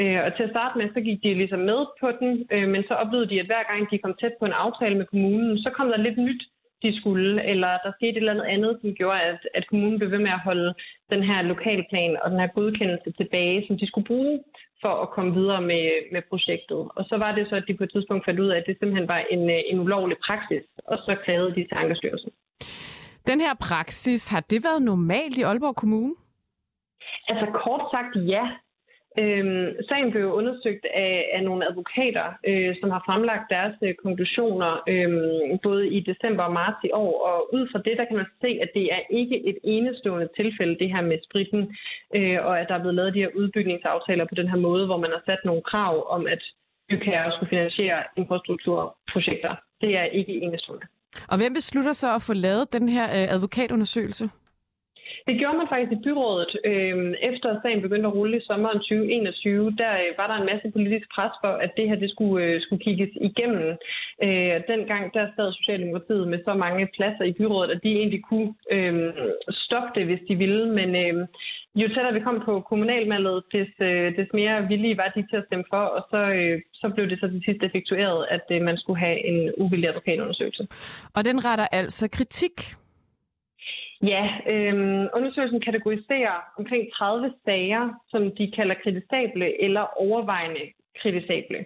Øh, 0.00 0.20
og 0.26 0.30
til 0.36 0.42
at 0.42 0.54
starte 0.54 0.78
med, 0.78 0.88
så 0.94 1.00
gik 1.00 1.22
de 1.22 1.34
ligesom 1.34 1.62
med 1.70 1.80
på 2.00 2.08
den, 2.20 2.32
øh, 2.54 2.68
men 2.68 2.82
så 2.88 2.94
oplevede 2.94 3.30
de, 3.30 3.40
at 3.40 3.46
hver 3.46 3.64
gang 3.70 3.90
de 3.90 3.98
kom 3.98 4.14
tæt 4.20 4.34
på 4.38 4.44
en 4.46 4.60
aftale 4.64 4.96
med 4.98 5.06
kommunen, 5.06 5.58
så 5.58 5.70
kom 5.70 5.88
der 5.88 6.06
lidt 6.06 6.18
nyt 6.18 6.42
de 6.82 7.00
skulle, 7.00 7.44
eller 7.52 7.70
der 7.84 7.92
skete 7.96 8.10
et 8.10 8.16
eller 8.16 8.32
andet 8.32 8.50
andet, 8.54 8.78
som 8.80 8.94
gjorde, 8.94 9.20
at, 9.20 9.40
at 9.54 9.68
kommunen 9.68 9.98
blev 9.98 10.10
ved 10.10 10.18
med 10.18 10.30
at 10.30 10.46
holde 10.48 10.74
den 11.12 11.22
her 11.22 11.42
lokalplan 11.42 12.18
og 12.22 12.30
den 12.30 12.40
her 12.40 12.50
godkendelse 12.58 13.10
tilbage, 13.20 13.64
som 13.66 13.78
de 13.78 13.86
skulle 13.86 14.06
bruge 14.06 14.44
for 14.82 14.94
at 15.02 15.10
komme 15.10 15.34
videre 15.34 15.62
med, 15.70 15.84
med 16.12 16.22
projektet. 16.30 16.80
Og 16.98 17.04
så 17.08 17.16
var 17.16 17.34
det 17.34 17.46
så, 17.48 17.54
at 17.56 17.64
de 17.68 17.76
på 17.76 17.84
et 17.84 17.92
tidspunkt 17.92 18.24
fandt 18.24 18.40
ud 18.40 18.48
af, 18.48 18.56
at 18.58 18.64
det 18.66 18.76
simpelthen 18.78 19.08
var 19.08 19.20
en, 19.30 19.50
en 19.72 19.78
ulovlig 19.80 20.16
praksis, 20.26 20.64
og 20.86 20.98
så 20.98 21.16
klagede 21.24 21.50
de 21.56 21.62
til 21.68 21.76
Ankerstyrelsen. 21.82 22.30
Den 23.26 23.40
her 23.40 23.54
praksis, 23.68 24.28
har 24.28 24.40
det 24.50 24.60
været 24.64 24.82
normalt 24.82 25.38
i 25.38 25.42
Aalborg 25.42 25.76
Kommune? 25.76 26.14
Altså 27.28 27.46
kort 27.64 27.82
sagt 27.94 28.12
ja. 28.34 28.44
Øhm, 29.22 29.66
sagen 29.88 30.10
blev 30.10 30.26
undersøgt 30.40 30.84
af, 30.94 31.14
af 31.36 31.42
nogle 31.44 31.68
advokater, 31.70 32.26
øh, 32.48 32.72
som 32.80 32.90
har 32.90 33.02
fremlagt 33.06 33.46
deres 33.50 33.76
øh, 33.86 33.94
konklusioner 34.04 34.70
øh, 34.92 35.10
både 35.62 35.84
i 35.96 36.00
december 36.10 36.42
og 36.48 36.52
marts 36.52 36.80
i 36.84 36.90
år. 36.92 37.14
Og 37.30 37.54
ud 37.56 37.64
fra 37.70 37.82
det, 37.86 37.94
der 37.98 38.04
kan 38.04 38.16
man 38.16 38.30
se, 38.42 38.50
at 38.64 38.70
det 38.74 38.86
er 38.96 39.02
ikke 39.20 39.36
et 39.50 39.58
enestående 39.64 40.28
tilfælde, 40.36 40.78
det 40.82 40.92
her 40.94 41.02
med 41.10 41.18
spritten, 41.26 41.62
øh, 42.16 42.38
og 42.46 42.60
at 42.60 42.66
der 42.68 42.74
er 42.74 42.82
blevet 42.84 42.98
lavet 42.98 43.14
de 43.14 43.24
her 43.24 43.36
udbygningsaftaler 43.40 44.24
på 44.28 44.34
den 44.40 44.48
her 44.48 44.60
måde, 44.68 44.86
hvor 44.86 45.00
man 45.04 45.10
har 45.10 45.22
sat 45.26 45.42
nogle 45.44 45.62
krav 45.62 45.94
om, 46.16 46.26
at 46.26 46.42
bygherrer 46.88 47.30
skulle 47.30 47.50
finansiere 47.50 47.98
infrastrukturprojekter. 48.16 49.54
Det 49.80 49.96
er 49.96 50.04
ikke 50.04 50.32
enestående. 50.32 50.86
Og 51.28 51.36
hvem 51.38 51.54
beslutter 51.54 51.92
så 51.92 52.14
at 52.14 52.22
få 52.22 52.32
lavet 52.32 52.72
den 52.72 52.88
her 52.88 53.04
øh, 53.04 53.34
advokatundersøgelse? 53.34 54.30
Det 55.28 55.38
gjorde 55.40 55.58
man 55.58 55.72
faktisk 55.72 55.92
i 55.92 56.02
byrådet. 56.06 56.52
Øh, 56.70 56.96
efter 57.30 57.48
sagen 57.62 57.82
begyndte 57.82 58.08
at 58.08 58.14
rulle 58.18 58.36
i 58.38 58.46
sommeren 58.48 58.78
2021, 58.78 59.76
der 59.82 59.92
øh, 60.02 60.10
var 60.18 60.26
der 60.28 60.36
en 60.38 60.50
masse 60.52 60.66
politisk 60.76 61.06
pres 61.14 61.34
for, 61.42 61.52
at 61.64 61.70
det 61.76 61.88
her 61.88 61.96
det 62.04 62.10
skulle, 62.10 62.44
øh, 62.44 62.60
skulle 62.62 62.84
kigges 62.86 63.12
igennem. 63.28 63.66
Øh, 64.26 64.56
dengang 64.72 65.04
der 65.16 65.24
sad 65.36 65.52
Socialdemokratiet 65.52 66.28
med 66.28 66.38
så 66.44 66.54
mange 66.64 66.88
pladser 66.96 67.24
i 67.24 67.36
byrådet, 67.38 67.70
at 67.74 67.80
de 67.84 67.90
egentlig 68.00 68.22
kunne 68.30 68.50
øh, 68.76 68.94
stoppe 69.64 69.90
det, 69.96 70.04
hvis 70.06 70.22
de 70.28 70.34
ville. 70.42 70.62
Men 70.78 70.90
øh, 71.04 71.14
jo 71.80 71.86
tættere 71.88 72.16
vi 72.18 72.26
kom 72.26 72.38
på 72.48 72.52
kommunalvalget, 72.70 73.38
des, 73.52 73.70
øh, 73.80 74.16
des 74.18 74.28
mere 74.40 74.56
villige 74.68 74.96
var 74.96 75.12
de 75.16 75.22
til 75.30 75.36
at 75.40 75.46
stemme 75.48 75.64
for, 75.72 75.84
og 75.96 76.02
så, 76.12 76.20
øh, 76.38 76.60
så 76.80 76.86
blev 76.94 77.04
det 77.10 77.20
så 77.20 77.26
til 77.28 77.42
sidst 77.44 77.62
effektueret, 77.68 78.26
at 78.36 78.46
øh, 78.54 78.62
man 78.68 78.76
skulle 78.76 79.00
have 79.06 79.18
en 79.30 79.52
uvildig 79.62 79.88
advokatundersøgelse. 79.88 80.62
Og 81.16 81.24
den 81.24 81.44
retter 81.44 81.66
altså 81.72 82.04
kritik 82.18 82.56
Ja, 84.02 84.24
øhm, 84.46 85.08
undersøgelsen 85.14 85.60
kategoriserer 85.60 86.36
omkring 86.58 86.92
30 86.92 87.32
sager, 87.44 87.84
som 88.10 88.22
de 88.38 88.52
kalder 88.56 88.74
kritisable 88.82 89.62
eller 89.64 89.84
overvejende 90.04 90.64
kritisable. 91.02 91.58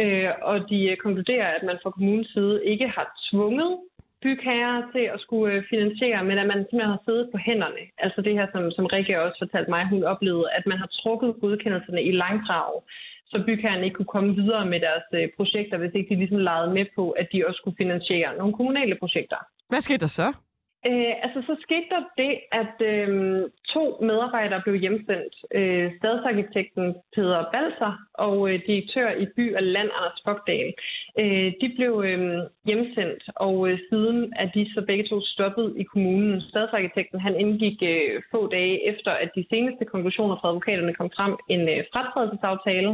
Øh, 0.00 0.30
og 0.42 0.70
de 0.70 0.78
øh, 0.90 0.96
konkluderer, 0.96 1.48
at 1.56 1.62
man 1.62 1.78
fra 1.82 1.90
kommunens 1.90 2.28
side 2.34 2.64
ikke 2.64 2.88
har 2.88 3.06
tvunget 3.30 3.78
bygherrer 4.22 4.78
til 4.94 5.04
at 5.14 5.20
skulle 5.24 5.54
øh, 5.54 5.64
finansiere, 5.72 6.24
men 6.28 6.38
at 6.38 6.46
man 6.52 6.58
simpelthen 6.58 6.96
har 6.96 7.02
siddet 7.08 7.26
på 7.32 7.38
hænderne. 7.46 7.82
Altså 8.04 8.18
det 8.26 8.32
her, 8.38 8.46
som, 8.52 8.62
som 8.76 8.86
Rikke 8.86 9.22
også 9.24 9.38
fortalte 9.44 9.70
mig, 9.70 9.82
hun 9.88 10.04
oplevede, 10.12 10.52
at 10.58 10.64
man 10.66 10.78
har 10.78 10.90
trukket 11.00 11.30
godkendelserne 11.40 12.02
i 12.10 12.12
langdrag, 12.22 12.70
så 13.30 13.36
bygherren 13.46 13.84
ikke 13.84 13.96
kunne 13.96 14.14
komme 14.16 14.34
videre 14.40 14.66
med 14.72 14.80
deres 14.80 15.06
øh, 15.18 15.28
projekter, 15.36 15.76
hvis 15.78 15.94
ikke 15.94 16.10
de 16.10 16.18
ligesom 16.20 16.38
legede 16.38 16.74
med 16.78 16.86
på, 16.96 17.10
at 17.10 17.26
de 17.32 17.46
også 17.46 17.58
skulle 17.58 17.80
finansiere 17.82 18.36
nogle 18.38 18.54
kommunale 18.58 18.96
projekter. 19.02 19.40
Hvad 19.68 19.80
skete 19.80 20.00
der 20.06 20.12
så? 20.20 20.28
Øh, 20.86 21.14
altså, 21.24 21.40
så 21.48 21.54
skete 21.62 21.86
der 21.94 22.02
det, 22.22 22.32
at 22.60 22.76
øh, 22.92 23.08
to 23.74 23.84
medarbejdere 24.08 24.62
blev 24.64 24.76
hjemsendt. 24.84 25.34
Øh, 25.54 25.92
stadsarkitekten 25.98 26.94
Peter 27.14 27.44
Balser 27.52 27.92
og 28.14 28.36
øh, 28.50 28.60
direktør 28.66 29.10
i 29.10 29.26
by 29.36 29.56
og 29.56 29.62
land 29.62 29.90
Anders 29.98 30.20
Fogdal. 30.24 30.72
Øh, 31.20 31.48
de 31.60 31.68
blev 31.76 31.92
øh, 32.06 32.20
hjemsendt, 32.68 33.22
og 33.36 33.68
øh, 33.68 33.78
siden 33.88 34.32
er 34.36 34.48
de 34.56 34.62
så 34.74 34.80
begge 34.86 35.04
to 35.08 35.20
stoppet 35.24 35.74
i 35.76 35.82
kommunen. 35.82 36.40
Stadsarkitekten 36.40 37.20
han 37.20 37.34
indgik 37.40 37.78
øh, 37.82 38.22
få 38.32 38.40
dage 38.46 38.88
efter, 38.92 39.10
at 39.10 39.30
de 39.36 39.44
seneste 39.50 39.84
konklusioner 39.84 40.36
fra 40.40 40.48
advokaterne 40.48 40.94
kom 40.94 41.10
frem 41.16 41.32
en 41.48 41.62
øh, 41.74 41.84
fratrædelsesaftale, 41.92 42.90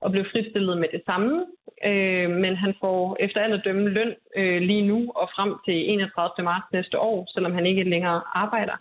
og 0.00 0.10
blev 0.10 0.24
fritstillet 0.32 0.78
med 0.78 0.88
det 0.92 1.02
samme. 1.06 1.46
Øh, 1.84 2.30
men 2.30 2.56
han 2.56 2.74
får 2.80 3.16
efter 3.20 3.40
alt 3.40 3.54
at 3.54 3.64
dømme 3.64 3.88
løn 3.88 4.14
øh, 4.36 4.60
lige 4.62 4.86
nu 4.86 5.12
og 5.16 5.30
frem 5.36 5.50
til 5.66 5.76
31. 5.90 6.44
marts 6.44 6.72
næste 6.72 6.98
år, 6.98 7.26
selvom 7.34 7.54
han 7.54 7.66
ikke 7.66 7.90
længere 7.94 8.20
arbejder. 8.34 8.76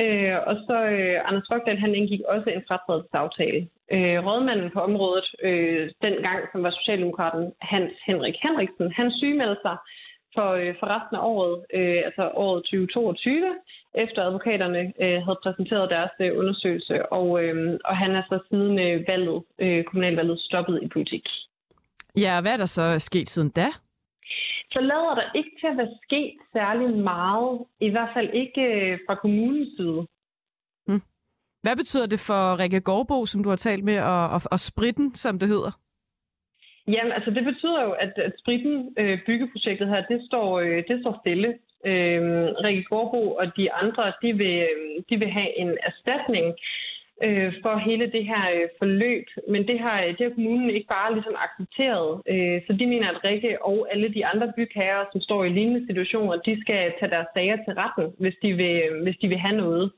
Øh, 0.00 0.36
og 0.46 0.54
så 0.66 0.76
øh, 0.96 1.16
Anders 1.28 1.48
Fogdal, 1.50 1.78
han 1.78 1.94
indgik 1.94 2.20
også 2.28 2.50
en 2.50 2.64
fratrædelsesaftale. 2.68 3.68
Øh, 3.94 4.18
rådmanden 4.26 4.70
på 4.70 4.80
området, 4.80 5.28
øh, 5.42 5.90
dengang 6.02 6.40
som 6.52 6.62
var 6.62 6.70
Socialdemokraten 6.70 7.52
Hans 7.60 7.92
Henrik 8.06 8.36
Henriksen, 8.42 8.92
han 8.92 9.12
sygemeldte 9.18 9.62
sig 9.62 9.76
for, 10.36 10.48
øh, 10.60 10.74
for 10.80 10.86
resten 10.94 11.16
af 11.16 11.22
året, 11.34 11.54
øh, 11.78 12.00
altså 12.08 12.24
året 12.44 12.60
2022, 12.64 13.54
efter 14.04 14.20
advokaterne 14.22 14.82
øh, 15.04 15.18
havde 15.24 15.42
præsenteret 15.44 15.90
deres 15.96 16.14
øh, 16.20 16.38
undersøgelse, 16.40 17.12
og, 17.18 17.28
øh, 17.42 17.78
og 17.84 17.96
han 17.96 18.10
er 18.18 18.22
så 18.30 18.38
siden 18.50 18.78
øh, 18.86 18.96
valget, 19.08 19.38
øh, 19.64 19.84
kommunalvalget 19.84 20.40
stoppet 20.40 20.76
i 20.82 20.88
politik. 20.88 21.24
Ja, 22.24 22.40
hvad 22.42 22.52
er 22.52 22.56
der 22.56 22.70
så 22.78 22.98
sket 22.98 23.28
siden 23.28 23.50
da? 23.50 23.68
Så 24.72 24.80
lader 24.80 25.14
der 25.14 25.26
ikke 25.34 25.50
til 25.60 25.66
at 25.66 25.76
være 25.76 25.94
sket 26.04 26.34
særlig 26.52 26.88
meget, 26.98 27.64
i 27.80 27.90
hvert 27.90 28.10
fald 28.14 28.30
ikke 28.42 28.62
øh, 28.62 28.98
fra 29.06 29.14
kommunens 29.14 29.76
side. 29.76 30.06
Hmm. 30.86 31.02
Hvad 31.62 31.76
betyder 31.76 32.06
det 32.06 32.20
for 32.20 32.58
Rikke 32.58 32.80
Gårdbo, 32.80 33.26
som 33.26 33.42
du 33.42 33.48
har 33.48 33.56
talt 33.56 33.84
med, 33.84 33.98
og, 34.00 34.28
og, 34.28 34.40
og 34.50 34.60
spritten, 34.60 35.14
som 35.14 35.38
det 35.38 35.48
hedder? 35.48 35.72
Jamen, 36.88 37.12
altså 37.12 37.30
det 37.30 37.44
betyder 37.44 37.82
jo, 37.82 37.90
at, 37.90 38.12
at 38.16 38.32
spritten, 38.38 38.94
øh, 38.98 39.18
byggeprojektet 39.26 39.88
her, 39.88 40.02
det 40.10 40.20
står, 40.26 40.60
øh, 40.60 40.82
det 40.88 41.00
står 41.00 41.20
stille. 41.22 41.48
Øh, 41.86 42.22
Rikke 42.64 42.82
Gårdbo 42.82 43.34
og 43.34 43.56
de 43.56 43.72
andre, 43.72 44.12
de 44.22 44.36
vil, 44.36 44.58
øh, 44.58 45.02
de 45.10 45.16
vil 45.18 45.30
have 45.30 45.58
en 45.58 45.78
erstatning 45.82 46.54
øh, 47.22 47.52
for 47.62 47.76
hele 47.88 48.06
det 48.12 48.24
her 48.26 48.44
øh, 48.54 48.68
forløb. 48.78 49.26
Men 49.48 49.68
det 49.68 49.78
har, 49.80 50.02
øh, 50.02 50.08
det 50.08 50.22
har 50.26 50.34
kommunen 50.34 50.70
ikke 50.70 50.88
bare 50.88 51.12
ligesom 51.12 51.36
accepteret. 51.46 52.22
Øh, 52.32 52.60
så 52.66 52.72
de 52.72 52.86
mener, 52.86 53.08
at 53.10 53.24
Rikke 53.24 53.64
og 53.64 53.86
alle 53.92 54.08
de 54.14 54.26
andre 54.26 54.52
bygherrer, 54.56 55.04
som 55.12 55.20
står 55.20 55.44
i 55.44 55.48
lignende 55.48 55.86
situationer, 55.86 56.36
de 56.36 56.60
skal 56.60 56.92
tage 56.98 57.10
deres 57.10 57.26
sager 57.34 57.56
til 57.56 57.74
retten, 57.82 58.06
hvis 58.18 58.36
de 58.42 58.52
vil, 58.52 58.76
øh, 58.84 59.02
hvis 59.02 59.16
de 59.22 59.28
vil 59.28 59.38
have 59.38 59.56
noget. 59.56 59.92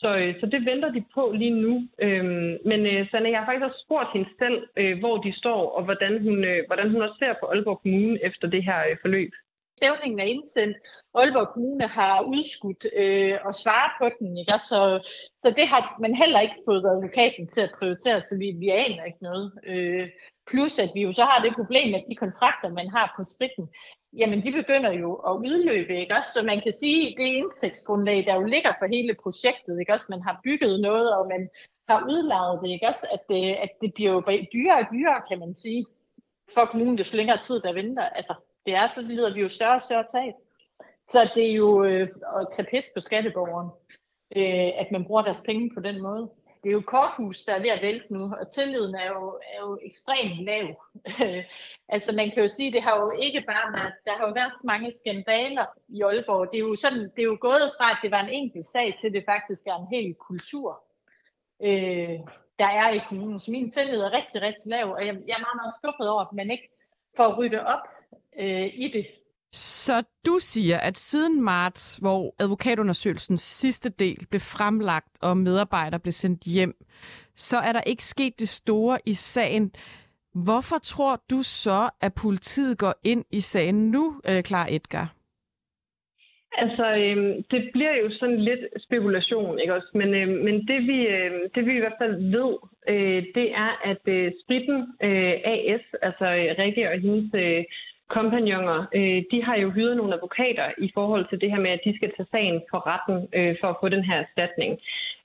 Så, 0.00 0.08
øh, 0.16 0.40
så 0.40 0.46
det 0.46 0.66
venter 0.70 0.90
de 0.92 1.04
på 1.14 1.32
lige 1.34 1.60
nu. 1.66 1.74
Øhm, 1.98 2.58
men 2.70 2.80
øh, 2.86 3.10
Sanne, 3.10 3.30
jeg 3.30 3.38
har 3.38 3.46
faktisk 3.46 3.68
også 3.68 3.84
spurgt 3.86 4.12
hende 4.12 4.28
selv, 4.42 4.58
øh, 4.76 4.98
hvor 4.98 5.16
de 5.16 5.32
står, 5.42 5.70
og 5.76 5.84
hvordan 5.84 6.22
hun, 6.22 6.44
øh, 6.44 6.66
hvordan 6.66 6.90
hun 6.90 7.02
også 7.02 7.16
ser 7.18 7.34
på 7.40 7.46
Aalborg 7.46 7.80
Kommune 7.82 8.24
efter 8.24 8.46
det 8.48 8.64
her 8.64 8.80
øh, 8.90 8.96
forløb. 9.02 9.32
Stævningen 9.78 10.20
er 10.20 10.24
indsendt. 10.24 10.76
Aalborg 11.14 11.48
Kommune 11.48 11.86
har 11.88 12.22
udskudt 12.22 12.86
øh, 13.02 13.38
at 13.48 13.54
svare 13.62 13.90
på 14.00 14.06
den. 14.18 14.38
Ikke? 14.38 14.58
Så, 14.70 14.80
så 15.42 15.48
det 15.58 15.66
har 15.68 15.96
man 16.00 16.14
heller 16.14 16.40
ikke 16.40 16.60
fået 16.68 16.84
advokaten 16.94 17.48
til 17.48 17.60
at 17.60 17.74
prioritere, 17.78 18.20
så 18.28 18.34
vi, 18.38 18.48
vi 18.62 18.68
aner 18.68 19.04
ikke 19.04 19.22
noget. 19.28 19.46
Øh, 19.66 20.08
plus 20.50 20.78
at 20.78 20.90
vi 20.94 21.00
jo 21.06 21.12
så 21.12 21.24
har 21.30 21.42
det 21.42 21.58
problem, 21.60 21.94
at 21.94 22.04
de 22.08 22.22
kontrakter, 22.24 22.68
man 22.80 22.88
har 22.96 23.14
på 23.16 23.22
spritten, 23.32 23.66
jamen 24.16 24.44
de 24.44 24.52
begynder 24.52 24.92
jo 24.92 25.14
at 25.14 25.32
udløbe, 25.32 26.00
ikke 26.00 26.14
også? 26.14 26.30
Så 26.32 26.42
man 26.42 26.60
kan 26.60 26.74
sige, 26.80 27.16
det 27.18 27.24
indtægtsgrundlag, 27.24 28.24
der 28.26 28.34
jo 28.34 28.42
ligger 28.42 28.72
for 28.78 28.86
hele 28.86 29.14
projektet, 29.22 29.80
ikke 29.80 29.92
også? 29.92 30.06
Man 30.10 30.22
har 30.22 30.40
bygget 30.44 30.80
noget, 30.80 31.16
og 31.18 31.28
man 31.28 31.48
har 31.88 32.06
udlejet 32.08 32.60
det, 32.62 32.70
ikke 32.70 32.86
også? 32.86 33.06
At 33.12 33.20
det, 33.28 33.54
at 33.54 33.70
det 33.80 33.94
bliver 33.94 34.12
jo 34.12 34.20
dyrere 34.54 34.78
og 34.78 34.86
dyrere, 34.92 35.22
kan 35.28 35.38
man 35.38 35.54
sige, 35.54 35.86
for 36.54 36.64
kommunen, 36.64 36.98
det 36.98 37.12
længere 37.12 37.42
tid, 37.42 37.60
der 37.60 37.72
venter. 37.72 38.02
Altså, 38.02 38.34
det 38.66 38.74
er, 38.74 38.88
så 38.94 39.02
lider 39.02 39.34
vi 39.34 39.40
jo 39.40 39.48
større 39.48 39.74
og 39.74 39.82
større 39.82 40.06
tab. 40.12 40.34
Så 41.08 41.30
det 41.34 41.50
er 41.50 41.54
jo 41.54 41.84
øh, 41.84 42.08
at 42.40 42.46
tage 42.52 42.68
pis 42.70 42.90
på 42.94 43.00
skatteborgeren, 43.00 43.70
øh, 44.36 44.80
at 44.80 44.88
man 44.92 45.04
bruger 45.04 45.22
deres 45.22 45.42
penge 45.46 45.70
på 45.74 45.80
den 45.80 46.02
måde. 46.02 46.30
Det 46.66 46.72
er 46.72 46.80
jo 46.82 46.92
korthus, 46.96 47.44
der 47.44 47.54
er 47.54 47.60
ved 47.60 47.68
at 47.68 47.82
vælte 47.82 48.12
nu, 48.12 48.24
og 48.40 48.52
tilliden 48.52 48.94
er 48.94 49.06
jo, 49.06 49.40
er 49.54 49.60
jo 49.60 49.78
ekstremt 49.82 50.44
lav. 50.44 50.66
altså 51.94 52.12
man 52.12 52.30
kan 52.30 52.42
jo 52.42 52.48
sige, 52.48 52.72
det 52.72 52.82
har 52.82 53.00
jo 53.00 53.12
ikke 53.22 53.40
bare 53.46 53.72
været, 53.72 53.92
der 54.04 54.12
har 54.12 54.26
jo 54.26 54.32
været 54.32 54.52
så 54.60 54.66
mange 54.66 54.92
skandaler 54.92 55.66
i 55.88 56.02
Aalborg. 56.02 56.48
Det 56.52 56.58
er 56.58 56.66
jo, 56.68 56.76
sådan, 56.76 57.02
det 57.02 57.18
er 57.18 57.30
jo 57.32 57.38
gået 57.40 57.72
fra, 57.78 57.90
at 57.90 57.98
det 58.02 58.10
var 58.10 58.20
en 58.20 58.28
enkelt 58.28 58.66
sag, 58.66 58.96
til 59.00 59.12
det 59.12 59.24
faktisk 59.24 59.66
er 59.66 59.76
en 59.76 59.92
hel 59.94 60.14
kultur, 60.14 60.84
øh, 61.62 62.18
der 62.58 62.70
er 62.82 62.90
i 62.90 63.00
kommunen. 63.08 63.38
Så 63.38 63.50
min 63.50 63.70
tillid 63.70 64.00
er 64.00 64.12
rigtig, 64.12 64.42
rigtig 64.42 64.66
lav, 64.66 64.86
og 64.92 65.06
jeg, 65.06 65.14
jeg 65.28 65.36
er 65.38 65.46
meget, 65.46 65.60
meget 65.62 65.74
skuffet 65.74 66.08
over, 66.08 66.22
at 66.24 66.32
man 66.32 66.50
ikke 66.50 66.68
får 67.16 67.34
ryddet 67.38 67.60
op 67.60 67.84
øh, 68.38 68.70
i 68.74 68.88
det. 68.88 69.06
Så 69.52 70.02
du 70.26 70.38
siger, 70.40 70.78
at 70.78 70.98
siden 70.98 71.44
marts, 71.44 71.96
hvor 71.96 72.34
advokatundersøgelsens 72.40 73.42
sidste 73.42 73.90
del 73.90 74.26
blev 74.30 74.40
fremlagt 74.40 75.22
og 75.22 75.36
medarbejdere 75.36 76.00
blev 76.00 76.12
sendt 76.12 76.42
hjem, 76.42 76.74
så 77.34 77.56
er 77.56 77.72
der 77.72 77.80
ikke 77.80 78.04
sket 78.04 78.40
det 78.40 78.48
store 78.48 78.98
i 79.06 79.14
sagen. 79.14 79.72
Hvorfor 80.34 80.78
tror 80.78 81.22
du 81.30 81.42
så, 81.42 81.90
at 82.00 82.12
politiet 82.14 82.78
går 82.78 82.94
ind 83.04 83.24
i 83.30 83.40
sagen 83.40 83.90
nu, 83.90 84.20
øh, 84.28 84.42
Klar 84.42 84.66
Edgar? 84.70 85.16
Altså, 86.62 86.86
øh, 87.04 87.16
det 87.50 87.62
bliver 87.72 87.94
jo 88.02 88.08
sådan 88.20 88.40
lidt 88.40 88.64
spekulation, 88.86 89.58
ikke 89.58 89.74
også? 89.74 89.90
Men, 89.94 90.14
øh, 90.14 90.28
men 90.28 90.54
det, 90.68 90.80
vi, 90.90 90.98
øh, 91.16 91.30
det 91.54 91.66
vi 91.66 91.72
i 91.76 91.82
hvert 91.84 92.00
fald 92.02 92.14
ved, 92.36 92.52
øh, 92.88 93.22
det 93.34 93.46
er, 93.64 93.72
at 93.90 94.02
øh, 94.16 94.32
Spritten 94.40 94.80
øh, 95.02 95.34
AS, 95.52 95.84
altså 96.02 96.26
øh, 96.40 96.48
Rikke 96.58 96.90
og 96.90 96.98
hendes 97.00 97.30
øh, 97.34 97.64
kompagnoner, 98.08 98.86
øh, 98.94 99.22
de 99.32 99.38
har 99.46 99.56
jo 99.56 99.70
hyret 99.70 99.96
nogle 99.96 100.14
advokater 100.14 100.66
i 100.78 100.90
forhold 100.94 101.24
til 101.28 101.40
det 101.40 101.50
her 101.50 101.60
med, 101.60 101.70
at 101.70 101.84
de 101.84 101.96
skal 101.96 102.12
tage 102.16 102.28
sagen 102.30 102.62
for 102.70 102.80
retten 102.92 103.28
øh, 103.38 103.56
for 103.60 103.68
at 103.68 103.76
få 103.80 103.88
den 103.88 104.04
her 104.04 104.18
erstatning. 104.24 104.72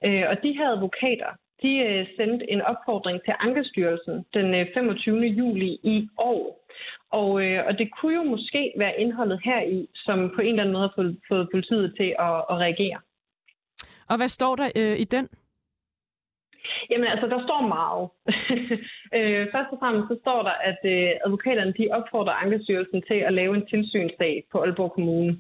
Øh, 0.06 0.24
og 0.32 0.36
de 0.44 0.52
her 0.58 0.70
advokater, 0.76 1.32
de 1.64 1.72
øh, 1.88 2.08
sendte 2.18 2.52
en 2.52 2.62
opfordring 2.62 3.18
til 3.26 3.34
Ankestyrelsen 3.40 4.26
den 4.34 4.48
øh, 4.56 4.66
25. 4.74 5.18
juli 5.40 5.80
i 5.84 6.10
år. 6.18 6.44
Og, 7.12 7.44
øh, 7.44 7.66
og 7.68 7.78
det 7.80 7.88
kunne 7.96 8.16
jo 8.16 8.24
måske 8.24 8.74
være 8.78 9.00
indholdet 9.00 9.40
her 9.44 9.62
i, 9.62 9.90
som 9.96 10.32
på 10.36 10.42
en 10.42 10.48
eller 10.48 10.64
anden 10.64 10.74
måde 10.74 10.88
har 10.88 10.94
fået, 10.96 11.18
fået 11.28 11.50
politiet 11.54 11.94
til 12.00 12.10
at, 12.20 12.36
at 12.52 12.56
reagere. 12.66 13.00
Og 14.10 14.18
hvad 14.18 14.28
står 14.28 14.56
der 14.56 14.68
øh, 14.76 15.00
i 15.00 15.04
den? 15.04 15.30
Jamen 16.90 17.08
altså, 17.14 17.28
der 17.28 17.40
står 17.48 17.62
meget. 17.78 18.04
øh, 19.18 19.44
først 19.54 19.72
og 19.74 19.80
fremmest 19.80 20.08
så 20.08 20.18
står 20.22 20.42
der, 20.50 20.56
at 20.70 20.82
øh, 20.94 21.10
advokaterne 21.26 21.74
de 21.80 21.88
opfordrer 21.98 22.42
Ankestyrelsen 22.44 23.02
til 23.10 23.20
at 23.28 23.34
lave 23.34 23.56
en 23.56 23.68
tilsynssag 23.72 24.44
på 24.52 24.58
Aalborg 24.60 24.92
Kommune. 24.92 25.38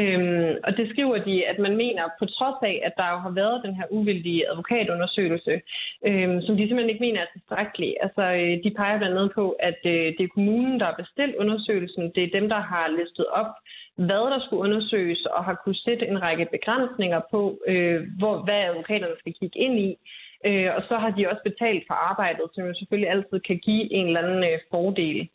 Øhm, 0.00 0.54
og 0.64 0.76
det 0.76 0.90
skriver 0.90 1.18
de, 1.28 1.46
at 1.46 1.58
man 1.58 1.76
mener, 1.76 2.04
på 2.18 2.24
trods 2.26 2.60
af, 2.62 2.82
at 2.84 2.92
der 2.96 3.08
jo 3.10 3.18
har 3.26 3.30
været 3.30 3.64
den 3.64 3.74
her 3.74 3.86
uvildige 3.90 4.50
advokatundersøgelse, 4.50 5.60
øhm, 6.06 6.40
som 6.42 6.56
de 6.56 6.62
simpelthen 6.66 6.90
ikke 6.90 7.06
mener 7.06 7.20
er 7.20 7.32
tilstrækkelig. 7.32 7.96
Altså, 8.04 8.22
øh, 8.22 8.54
de 8.64 8.70
peger 8.76 8.98
blandt 8.98 9.16
andet 9.18 9.32
på, 9.34 9.50
at 9.50 9.80
øh, 9.84 10.06
det 10.16 10.22
er 10.24 10.34
kommunen, 10.36 10.80
der 10.80 10.86
har 10.86 11.02
bestilt 11.02 11.36
undersøgelsen. 11.36 12.12
Det 12.14 12.22
er 12.24 12.38
dem, 12.38 12.48
der 12.48 12.60
har 12.72 12.94
listet 12.98 13.26
op, 13.26 13.52
hvad 13.96 14.24
der 14.32 14.40
skulle 14.40 14.64
undersøges, 14.66 15.26
og 15.26 15.44
har 15.44 15.60
kunne 15.64 15.84
sætte 15.86 16.06
en 16.06 16.22
række 16.22 16.46
begrænsninger 16.50 17.20
på, 17.30 17.58
øh, 17.66 18.00
hvor, 18.18 18.34
hvad 18.44 18.60
advokaterne 18.68 19.16
skal 19.18 19.34
kigge 19.40 19.58
ind 19.58 19.78
i. 19.78 19.96
Øh, 20.46 20.70
og 20.76 20.82
så 20.88 20.94
har 21.02 21.10
de 21.10 21.28
også 21.30 21.42
betalt 21.44 21.84
for 21.86 21.94
arbejdet, 21.94 22.46
som 22.54 22.64
jo 22.66 22.74
selvfølgelig 22.74 23.10
altid 23.10 23.40
kan 23.40 23.58
give 23.58 23.92
en 23.92 24.06
eller 24.06 24.22
anden 24.22 24.44
øh, 24.44 24.58
fordel. 24.70 25.28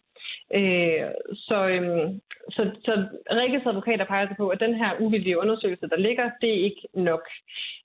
Øh, 0.54 1.04
så, 1.48 1.68
øhm, 1.68 2.22
så, 2.56 2.62
så 2.86 2.94
Rikkes 3.32 3.66
advokater 3.66 4.06
peger 4.06 4.28
på, 4.38 4.50
at 4.50 4.60
den 4.60 4.74
her 4.76 4.92
uvildige 5.00 5.40
undersøgelse, 5.40 5.88
der 5.88 5.98
ligger, 5.98 6.32
det 6.42 6.50
er 6.50 6.64
ikke 6.64 6.88
nok. 6.94 7.24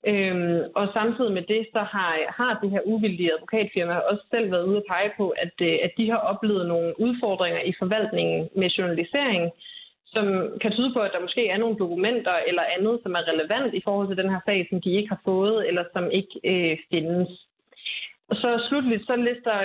Øhm, 0.06 0.60
og 0.74 0.88
samtidig 0.92 1.32
med 1.32 1.42
det, 1.42 1.66
så 1.72 1.78
har, 1.78 2.12
har 2.38 2.58
det 2.62 2.70
her 2.70 2.80
uvildige 2.84 3.32
advokatfirma 3.34 3.94
også 3.94 4.24
selv 4.30 4.50
været 4.52 4.66
ude 4.66 4.76
at 4.76 4.88
pege 4.88 5.10
på, 5.16 5.28
at, 5.28 5.54
øh, 5.62 5.78
at 5.82 5.92
de 5.96 6.10
har 6.10 6.20
oplevet 6.32 6.68
nogle 6.68 7.00
udfordringer 7.00 7.60
i 7.60 7.72
forvaltningen 7.78 8.48
med 8.56 8.68
journalisering, 8.68 9.52
som 10.14 10.26
kan 10.62 10.72
tyde 10.72 10.92
på, 10.92 11.00
at 11.00 11.12
der 11.14 11.20
måske 11.26 11.48
er 11.48 11.58
nogle 11.58 11.78
dokumenter 11.78 12.36
eller 12.48 12.64
andet, 12.76 13.00
som 13.02 13.12
er 13.14 13.28
relevant 13.32 13.74
i 13.74 13.82
forhold 13.84 14.08
til 14.08 14.16
den 14.16 14.30
her 14.30 14.40
sag, 14.46 14.66
som 14.70 14.80
de 14.80 14.90
ikke 14.98 15.08
har 15.08 15.20
fået, 15.24 15.68
eller 15.68 15.84
som 15.94 16.10
ikke 16.10 16.34
øh, 16.44 16.76
findes. 16.90 17.30
Og 18.30 18.36
så 18.36 18.66
slutligt, 18.68 19.06
så 19.06 19.16
lister 19.16 19.56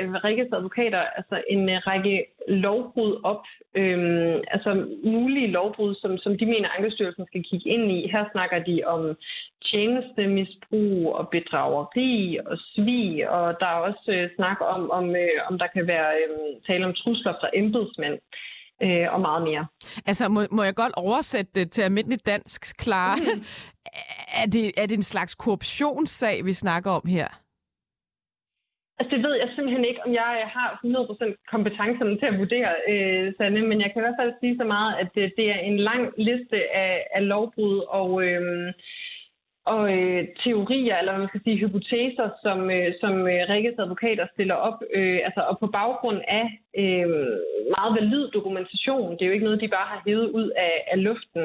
øh, 0.00 0.12
Rikkes 0.24 0.52
advokater 0.52 0.98
altså 1.18 1.42
en 1.48 1.68
øh, 1.68 1.76
række 1.88 2.26
lovbrud 2.48 3.20
op, 3.24 3.42
øh, 3.74 4.34
altså 4.54 4.86
mulige 5.04 5.46
lovbrud, 5.46 5.94
som, 5.94 6.18
som 6.18 6.38
de 6.38 6.46
mener, 6.46 6.68
Ankestyrelsen 6.68 7.26
skal 7.26 7.44
kigge 7.44 7.68
ind 7.70 7.92
i. 7.92 8.10
Her 8.12 8.24
snakker 8.32 8.58
de 8.58 8.82
om 8.86 9.16
tjenestemisbrug 9.64 11.14
og 11.14 11.28
bedrageri 11.28 12.38
og 12.46 12.56
svig, 12.58 13.28
og 13.30 13.60
der 13.60 13.66
er 13.66 13.80
også 13.88 14.06
øh, 14.08 14.30
snak 14.36 14.58
om, 14.60 14.90
om, 14.90 15.16
øh, 15.16 15.38
om 15.48 15.58
der 15.58 15.66
kan 15.66 15.86
være 15.86 16.10
øh, 16.22 16.60
tale 16.66 16.86
om 16.86 16.94
trusler 16.94 17.32
fra 17.40 17.50
embedsmænd 17.54 18.14
øh, 18.14 18.53
og 19.10 19.20
meget 19.20 19.42
mere. 19.42 19.66
Altså, 20.06 20.28
må, 20.28 20.40
må 20.50 20.62
jeg 20.62 20.74
godt 20.74 20.92
oversætte 20.96 21.52
det 21.54 21.70
til 21.72 21.82
almindelig 21.82 22.26
dansk, 22.26 22.78
klar? 22.78 23.16
Mm. 23.16 23.42
er, 24.42 24.46
det, 24.46 24.64
er 24.76 24.86
det 24.86 24.96
en 24.96 25.02
slags 25.02 25.34
korruptionssag, 25.34 26.44
vi 26.44 26.52
snakker 26.52 26.90
om 26.90 27.02
her? 27.08 27.28
Altså, 28.98 29.16
det 29.16 29.22
ved 29.26 29.34
jeg 29.42 29.48
simpelthen 29.54 29.84
ikke, 29.84 30.04
om 30.06 30.12
jeg 30.12 30.30
har 30.56 30.68
100% 30.84 31.44
kompetencerne 31.52 32.18
til 32.18 32.26
at 32.26 32.38
vurdere, 32.38 32.72
øh, 32.90 33.32
Sanne, 33.36 33.68
men 33.70 33.80
jeg 33.80 33.90
kan 33.90 34.00
i 34.00 34.04
hvert 34.06 34.20
fald 34.20 34.32
sige 34.40 34.56
så 34.56 34.64
meget, 34.64 34.92
at 35.00 35.08
det, 35.14 35.32
det 35.36 35.46
er 35.50 35.60
en 35.70 35.78
lang 35.90 36.02
liste 36.18 36.58
af, 36.84 37.06
af 37.14 37.28
lovbrud 37.28 37.78
og, 38.00 38.10
øh, 38.24 38.72
og 39.72 39.82
øh, 39.96 40.22
teorier, 40.44 40.96
eller 40.98 41.12
hvad 41.12 41.22
man 41.24 41.32
skal 41.32 41.44
sige, 41.44 41.62
hypoteser, 41.62 42.28
som, 42.44 42.58
øh, 42.70 42.88
som 43.00 43.14
øh, 43.32 43.40
Rikkes 43.52 43.78
advokater 43.78 44.26
stiller 44.34 44.54
op, 44.54 44.78
øh, 44.98 45.20
altså, 45.26 45.40
og 45.50 45.58
på 45.58 45.66
baggrund 45.66 46.20
af 46.40 46.46
øh, 46.82 47.08
meget 47.76 47.92
valid 47.98 48.24
dokumentation, 48.28 49.12
det 49.12 49.22
er 49.22 49.26
jo 49.26 49.36
ikke 49.36 49.48
noget, 49.48 49.60
de 49.60 49.76
bare 49.78 49.88
har 49.92 50.02
hævet 50.06 50.28
ud 50.38 50.48
af, 50.66 50.74
af 50.92 51.02
luften, 51.02 51.42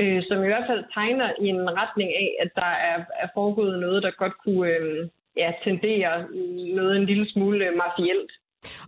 øh, 0.00 0.22
som 0.28 0.38
i 0.44 0.50
hvert 0.50 0.68
fald 0.70 0.84
tegner 0.94 1.28
i 1.44 1.46
en 1.54 1.70
retning 1.80 2.10
af, 2.24 2.28
at 2.42 2.50
der 2.54 2.72
er, 2.90 2.98
er 3.22 3.28
foregået 3.34 3.80
noget, 3.80 4.02
der 4.02 4.10
godt 4.22 4.36
kunne... 4.44 4.68
Øh, 4.68 5.08
ja, 5.36 5.52
tendere 5.64 6.26
noget 6.74 6.96
en 6.96 7.06
lille 7.06 7.32
smule 7.32 7.70
mafielt. 7.70 8.32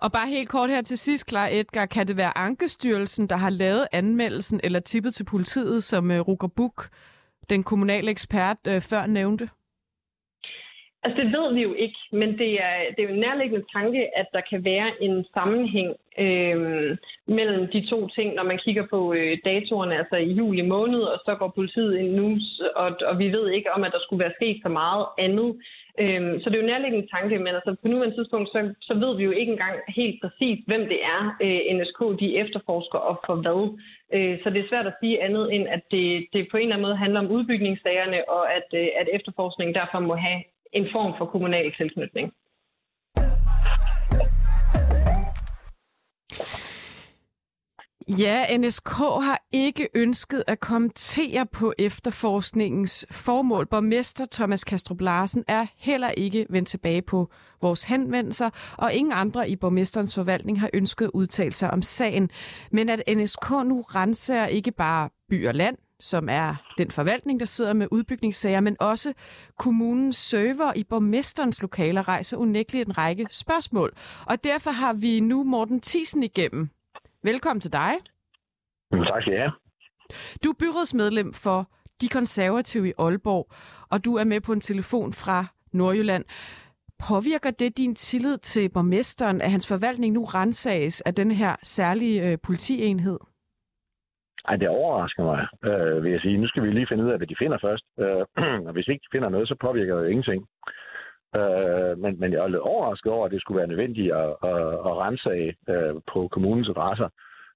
Og 0.00 0.12
bare 0.12 0.28
helt 0.28 0.48
kort 0.48 0.70
her 0.70 0.82
til 0.82 0.98
sidst, 0.98 1.26
klar 1.26 1.48
Edgar, 1.52 1.86
kan 1.86 2.08
det 2.08 2.16
være 2.16 2.38
Ankestyrelsen, 2.38 3.28
der 3.28 3.36
har 3.36 3.50
lavet 3.50 3.86
anmeldelsen 3.92 4.60
eller 4.64 4.80
tippet 4.80 5.14
til 5.14 5.24
politiet, 5.24 5.84
som 5.84 6.10
øh, 6.10 6.20
Ruger 6.20 6.48
Buk, 6.56 6.88
den 7.50 7.62
kommunale 7.62 8.10
ekspert, 8.10 8.56
øh, 8.68 8.80
før 8.80 9.06
nævnte? 9.06 9.48
Altså 11.04 11.22
det 11.22 11.32
ved 11.32 11.54
vi 11.54 11.62
jo 11.62 11.72
ikke, 11.74 11.98
men 12.12 12.38
det 12.38 12.52
er, 12.68 12.76
det 12.90 12.98
er 12.98 13.08
jo 13.08 13.14
en 13.14 13.24
nærliggende 13.26 13.66
tanke, 13.76 14.18
at 14.18 14.26
der 14.32 14.40
kan 14.50 14.64
være 14.64 14.88
en 15.00 15.24
sammenhæng 15.34 15.90
øh, 16.18 16.96
mellem 17.26 17.62
de 17.74 17.86
to 17.90 18.08
ting, 18.08 18.34
når 18.34 18.42
man 18.42 18.58
kigger 18.64 18.86
på 18.90 19.12
øh, 19.12 19.38
datorerne, 19.44 19.98
altså 19.98 20.16
i 20.16 20.32
juli 20.32 20.62
måned, 20.62 21.02
og 21.02 21.18
så 21.24 21.34
går 21.34 21.48
politiet 21.48 21.98
ind 21.98 22.10
nu, 22.20 22.38
og, 22.76 22.90
og 23.08 23.18
vi 23.18 23.32
ved 23.32 23.50
ikke 23.50 23.72
om, 23.72 23.84
at 23.84 23.92
der 23.92 23.98
skulle 24.02 24.24
være 24.24 24.38
sket 24.38 24.60
så 24.62 24.68
meget 24.68 25.06
andet. 25.18 25.50
Øhm, 26.02 26.40
så 26.40 26.46
det 26.50 26.56
er 26.56 26.62
jo 26.62 26.72
nærliggende 26.72 27.08
tanke, 27.14 27.38
men 27.38 27.54
altså 27.58 27.76
på 27.82 27.88
nuværende 27.88 28.16
tidspunkt, 28.16 28.48
så, 28.48 28.74
så 28.80 28.94
ved 28.94 29.16
vi 29.16 29.24
jo 29.24 29.30
ikke 29.30 29.52
engang 29.52 29.76
helt 29.88 30.16
præcis, 30.22 30.58
hvem 30.66 30.82
det 30.92 31.00
er, 31.14 31.20
øh, 31.44 31.60
NSK 31.76 32.00
de 32.20 32.38
efterforsker 32.42 32.98
og 32.98 33.16
for 33.26 33.36
hvad. 33.44 33.62
Øh, 34.14 34.34
så 34.42 34.50
det 34.50 34.60
er 34.60 34.70
svært 34.70 34.86
at 34.86 34.98
sige 35.00 35.22
andet 35.26 35.54
end, 35.54 35.64
at 35.76 35.82
det, 35.90 36.26
det 36.32 36.48
på 36.50 36.56
en 36.56 36.62
eller 36.62 36.76
anden 36.76 36.86
måde 36.86 37.02
handler 37.04 37.20
om 37.20 37.30
udbygningssagerne, 37.36 38.28
og 38.28 38.42
at, 38.58 38.68
øh, 38.80 38.88
at 39.00 39.08
efterforskningen 39.16 39.74
derfor 39.74 39.98
må 40.00 40.14
have 40.14 40.40
en 40.72 40.86
form 40.92 41.12
for 41.18 41.26
kommunal 41.26 41.72
tilknytning. 41.80 42.32
Ja, 48.08 48.56
NSK 48.56 48.88
har 48.98 49.42
ikke 49.52 49.88
ønsket 49.94 50.44
at 50.46 50.60
kommentere 50.60 51.46
på 51.46 51.72
efterforskningens 51.78 53.06
formål. 53.10 53.66
Borgmester 53.66 54.26
Thomas 54.32 54.64
Kastrup 54.64 55.00
Larsen 55.00 55.44
er 55.48 55.66
heller 55.76 56.10
ikke 56.10 56.46
vendt 56.50 56.68
tilbage 56.68 57.02
på 57.02 57.30
vores 57.62 57.84
henvendelser, 57.84 58.50
og 58.76 58.92
ingen 58.92 59.12
andre 59.12 59.50
i 59.50 59.56
borgmesterens 59.56 60.14
forvaltning 60.14 60.60
har 60.60 60.70
ønsket 60.74 61.04
at 61.04 61.10
udtale 61.14 61.52
sig 61.52 61.70
om 61.70 61.82
sagen. 61.82 62.30
Men 62.70 62.88
at 62.88 63.02
NSK 63.16 63.50
nu 63.50 63.80
renser 63.80 64.46
ikke 64.46 64.70
bare 64.70 65.10
by 65.28 65.46
og 65.48 65.54
land, 65.54 65.76
som 66.00 66.28
er 66.28 66.54
den 66.78 66.90
forvaltning, 66.90 67.40
der 67.40 67.46
sidder 67.46 67.72
med 67.72 67.86
udbygningssager, 67.90 68.60
men 68.60 68.76
også 68.80 69.12
kommunens 69.58 70.16
server 70.16 70.72
i 70.76 70.84
borgmesterens 70.84 71.62
lokaler 71.62 72.08
rejser 72.08 72.36
unægteligt 72.36 72.88
en 72.88 72.98
række 72.98 73.26
spørgsmål. 73.30 73.92
Og 74.26 74.44
derfor 74.44 74.70
har 74.70 74.92
vi 74.92 75.20
nu 75.20 75.44
Morten 75.44 75.80
Tisen 75.80 76.22
igennem. 76.22 76.70
Velkommen 77.30 77.60
til 77.60 77.72
dig. 77.72 77.92
Tak 78.92 79.22
skal 79.22 79.34
jeg 79.34 79.50
Du 80.44 80.48
er 80.50 80.58
byrådsmedlem 80.60 81.32
for 81.44 81.58
De 82.00 82.08
Konservative 82.08 82.88
i 82.88 82.92
Aalborg, 82.98 83.44
og 83.92 84.04
du 84.04 84.16
er 84.16 84.24
med 84.24 84.40
på 84.40 84.52
en 84.52 84.60
telefon 84.60 85.12
fra 85.12 85.38
Nordjylland. 85.72 86.24
Påvirker 87.08 87.50
det 87.50 87.78
din 87.78 87.94
tillid 87.94 88.38
til 88.38 88.70
borgmesteren, 88.74 89.40
at 89.42 89.50
hans 89.50 89.68
forvaltning 89.72 90.14
nu 90.14 90.24
rensages 90.24 91.00
af 91.00 91.14
den 91.14 91.30
her 91.30 91.56
særlige 91.62 92.30
øh, 92.30 92.38
politienhed? 92.46 93.18
Ej, 94.48 94.56
det 94.56 94.68
overrasker 94.68 95.24
mig, 95.24 95.40
øh, 95.68 96.02
vil 96.04 96.10
jeg 96.12 96.20
sige. 96.20 96.38
Nu 96.38 96.46
skal 96.48 96.62
vi 96.62 96.70
lige 96.70 96.86
finde 96.90 97.04
ud 97.04 97.10
af, 97.10 97.18
hvad 97.18 97.26
de 97.26 97.36
finder 97.38 97.58
først. 97.66 97.84
Øh, 97.98 98.22
og 98.68 98.72
hvis 98.72 98.88
ikke 98.88 99.02
de 99.04 99.14
finder 99.14 99.28
noget, 99.28 99.48
så 99.48 99.56
påvirker 99.60 99.94
det 99.94 100.02
jo 100.02 100.08
ingenting. 100.08 100.46
Øh, 101.38 101.98
men, 101.98 102.20
men 102.20 102.32
jeg 102.32 102.40
er 102.40 102.48
lidt 102.48 102.68
overrasket 102.72 103.12
over, 103.12 103.26
at 103.26 103.32
det 103.32 103.40
skulle 103.40 103.58
være 103.58 103.72
nødvendigt 103.72 104.12
at, 104.12 104.30
at, 104.50 104.62
at 104.88 104.92
rense 105.04 105.30
af 105.30 105.56
øh, 105.72 105.94
på 106.12 106.28
kommunens 106.28 106.68
adresser, 106.68 107.08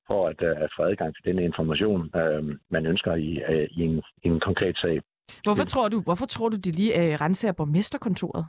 for 0.06 0.28
at, 0.28 0.42
øh, 0.42 0.62
at 0.64 0.70
få 0.76 0.82
adgang 0.82 1.14
til 1.14 1.24
denne 1.24 1.44
information, 1.44 2.10
øh, 2.20 2.42
man 2.70 2.86
ønsker 2.86 3.14
i, 3.14 3.30
øh, 3.48 3.68
i, 3.70 3.80
en, 3.82 4.02
i 4.24 4.28
en 4.28 4.40
konkret 4.40 4.76
sag. 4.78 5.00
Hvorfor 5.42 5.64
tror 5.64 5.88
du, 5.88 6.00
hvorfor 6.00 6.26
tror 6.26 6.48
du 6.48 6.56
de 6.56 6.72
lige 6.72 6.92
øh, 7.00 7.20
renser 7.20 7.52
borgmesterkontoret? 7.52 8.46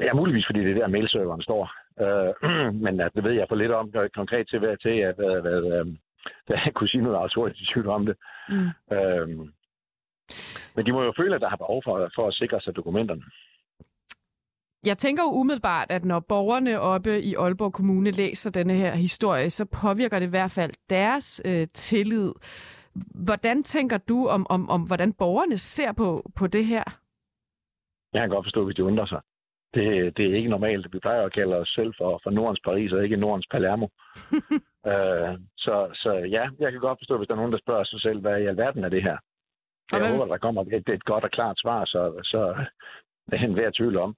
Ja, 0.00 0.12
muligvis 0.12 0.46
fordi 0.46 0.60
det 0.60 0.70
er 0.70 0.74
der, 0.74 0.86
mailserveren 0.86 1.42
står. 1.42 1.64
Øh, 2.04 2.32
men 2.84 3.00
at, 3.00 3.12
det 3.14 3.24
ved 3.24 3.32
jeg 3.32 3.46
for 3.48 3.56
lidt 3.56 3.72
om 3.72 3.92
konkret 4.14 4.48
til, 4.48 4.58
hvad, 4.58 4.76
til 4.76 4.96
at, 5.08 5.14
hvad, 5.16 5.40
hvad, 5.40 5.60
øh, 5.74 5.86
jeg 6.48 6.74
kunne 6.74 6.88
sige 6.88 7.02
noget 7.02 7.16
autoritativt 7.16 7.86
om 7.86 8.06
det. 8.06 8.16
Mm. 8.48 8.68
Øh, 8.96 9.28
men 10.76 10.86
de 10.86 10.92
må 10.92 11.02
jo 11.02 11.12
føle, 11.16 11.34
at 11.34 11.40
der 11.40 11.48
har 11.48 11.56
behov 11.56 11.82
for, 11.84 12.10
for 12.14 12.28
at 12.28 12.34
sikre 12.34 12.60
sig 12.60 12.76
dokumenterne. 12.76 13.22
Jeg 14.86 14.98
tænker 14.98 15.22
jo 15.22 15.30
umiddelbart, 15.40 15.90
at 15.90 16.04
når 16.04 16.20
borgerne 16.20 16.80
oppe 16.80 17.22
i 17.22 17.34
Aalborg 17.34 17.72
Kommune 17.72 18.10
læser 18.10 18.50
denne 18.50 18.74
her 18.74 18.94
historie, 18.94 19.50
så 19.50 19.64
påvirker 19.82 20.18
det 20.18 20.26
i 20.26 20.30
hvert 20.30 20.50
fald 20.50 20.72
deres 20.90 21.42
øh, 21.44 21.66
tillid. 21.74 22.32
Hvordan 23.24 23.62
tænker 23.62 23.98
du 23.98 24.28
om, 24.28 24.46
om, 24.50 24.70
om, 24.70 24.82
hvordan 24.82 25.12
borgerne 25.12 25.58
ser 25.58 25.92
på, 25.92 26.30
på 26.36 26.46
det 26.46 26.66
her? 26.66 26.84
Jeg 28.12 28.20
kan 28.22 28.30
godt 28.30 28.46
forstå, 28.46 28.64
hvis 28.64 28.76
de 28.76 28.84
undrer 28.84 29.06
sig. 29.06 29.20
Det, 29.74 30.16
det 30.16 30.26
er 30.26 30.36
ikke 30.36 30.50
normalt. 30.50 30.92
Vi 30.92 30.98
plejer 30.98 31.22
at 31.22 31.32
kalde 31.32 31.56
os 31.56 31.68
selv 31.68 31.94
for, 31.98 32.20
for 32.22 32.30
Nordens 32.30 32.60
Paris, 32.64 32.92
og 32.92 33.04
ikke 33.04 33.16
Nordens 33.16 33.46
Palermo. 33.50 33.86
øh, 34.90 35.32
så, 35.56 35.90
så 35.94 36.12
ja, 36.36 36.44
jeg 36.58 36.72
kan 36.72 36.80
godt 36.80 36.98
forstå, 37.00 37.16
hvis 37.16 37.28
der 37.28 37.34
er 37.34 37.42
nogen, 37.42 37.52
der 37.52 37.58
spørger 37.58 37.84
sig 37.84 38.00
selv, 38.00 38.20
hvad 38.20 38.40
i 38.40 38.46
alverden 38.46 38.84
er 38.84 38.88
det 38.88 39.02
her? 39.02 39.18
Jeg 39.92 40.16
håber, 40.16 40.26
der 40.26 40.38
kommer 40.38 40.62
et, 40.62 40.88
et 40.88 41.04
godt 41.04 41.24
og 41.24 41.30
klart 41.30 41.58
svar, 41.58 41.84
så, 41.84 42.20
så 42.24 42.66
det 43.30 43.40
er 43.40 43.44
en 43.44 43.56
værd 43.56 43.72
tvivl 43.72 43.96
om 43.96 44.16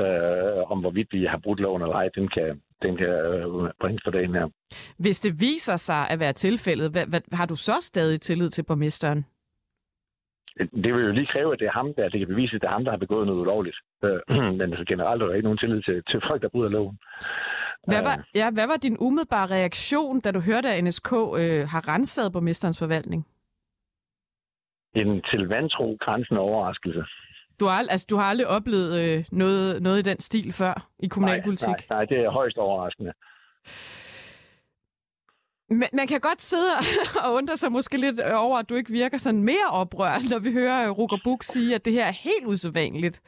øh, 0.00 0.70
om 0.72 0.80
hvorvidt 0.80 1.12
vi 1.12 1.24
har 1.24 1.38
brudt 1.38 1.60
loven 1.60 1.82
eller 1.82 1.94
ej, 1.94 2.08
den 2.14 2.28
kan, 2.28 2.60
den 2.82 2.96
kan 2.96 3.08
øh, 3.08 3.70
bringe 3.80 4.00
for 4.04 4.10
dagen 4.10 4.34
her. 4.34 4.48
Hvis 4.98 5.20
det 5.20 5.40
viser 5.40 5.76
sig 5.76 6.10
at 6.10 6.20
være 6.20 6.32
tilfældet, 6.32 6.90
hvad, 6.90 7.06
hvad, 7.06 7.20
har 7.32 7.46
du 7.46 7.56
så 7.56 7.76
stadig 7.80 8.20
tillid 8.20 8.50
til 8.50 8.62
borgmesteren? 8.62 9.24
Det 10.58 10.94
vil 10.94 11.04
jo 11.04 11.12
lige 11.12 11.26
kræve, 11.26 11.52
at 11.52 11.58
det 11.58 11.66
er 11.66 11.72
ham, 11.72 11.94
der 11.94 12.08
det 12.08 12.18
kan 12.18 12.28
bevise, 12.28 12.54
at 12.56 12.62
det 12.62 12.66
er 12.66 12.72
ham, 12.72 12.84
der 12.84 12.90
har 12.90 12.98
begået 12.98 13.26
noget 13.26 13.40
ulovligt. 13.40 13.76
Øh, 14.04 14.20
men 14.58 14.60
altså, 14.60 14.84
generelt 14.88 15.22
er 15.22 15.26
der 15.26 15.34
ikke 15.34 15.46
nogen 15.46 15.58
tillid 15.58 15.82
til, 15.82 16.02
til 16.10 16.20
folk, 16.28 16.42
der 16.42 16.48
bryder 16.48 16.68
loven. 16.68 16.98
Hvad 17.86 18.02
var, 18.02 18.16
øh. 18.18 18.24
ja, 18.34 18.50
hvad 18.50 18.66
var 18.66 18.76
din 18.76 18.96
umiddelbare 19.00 19.46
reaktion, 19.50 20.20
da 20.20 20.30
du 20.30 20.40
hørte, 20.40 20.68
at 20.68 20.84
NSK 20.84 21.12
øh, 21.12 21.68
har 21.68 21.88
renset 21.88 22.32
borgmesterens 22.32 22.78
forvaltning? 22.78 23.26
en 24.94 25.22
til 25.30 25.48
vantro 25.48 25.96
grænsende 26.00 26.40
overraskelse. 26.40 27.04
Du 27.60 27.66
har, 27.66 27.86
altså, 27.90 28.06
du 28.10 28.16
har 28.16 28.24
aldrig 28.24 28.46
oplevet 28.46 28.90
øh, 29.00 29.24
noget, 29.32 29.82
noget 29.82 29.98
i 29.98 30.02
den 30.10 30.20
stil 30.20 30.52
før 30.52 30.88
i 30.98 31.08
kommunalpolitik? 31.08 31.68
Nej, 31.68 31.76
nej, 31.90 31.98
nej 31.98 32.04
det 32.04 32.18
er 32.24 32.30
højst 32.30 32.56
overraskende. 32.56 33.12
Man, 35.70 35.88
man 35.92 36.06
kan 36.06 36.20
godt 36.20 36.42
sidde 36.42 36.70
og 37.24 37.32
undre 37.32 37.56
sig 37.56 37.72
måske 37.72 37.96
lidt 37.96 38.20
over, 38.20 38.58
at 38.58 38.68
du 38.68 38.74
ikke 38.74 38.92
virker 38.92 39.18
sådan 39.18 39.42
mere 39.42 39.68
oprørt, 39.70 40.22
når 40.30 40.38
vi 40.38 40.52
hører 40.52 40.90
Ruger 40.90 41.18
Buk 41.24 41.42
sige, 41.42 41.74
at 41.74 41.84
det 41.84 41.92
her 41.92 42.06
er 42.06 42.18
helt 42.28 42.46
usædvanligt. 42.46 43.22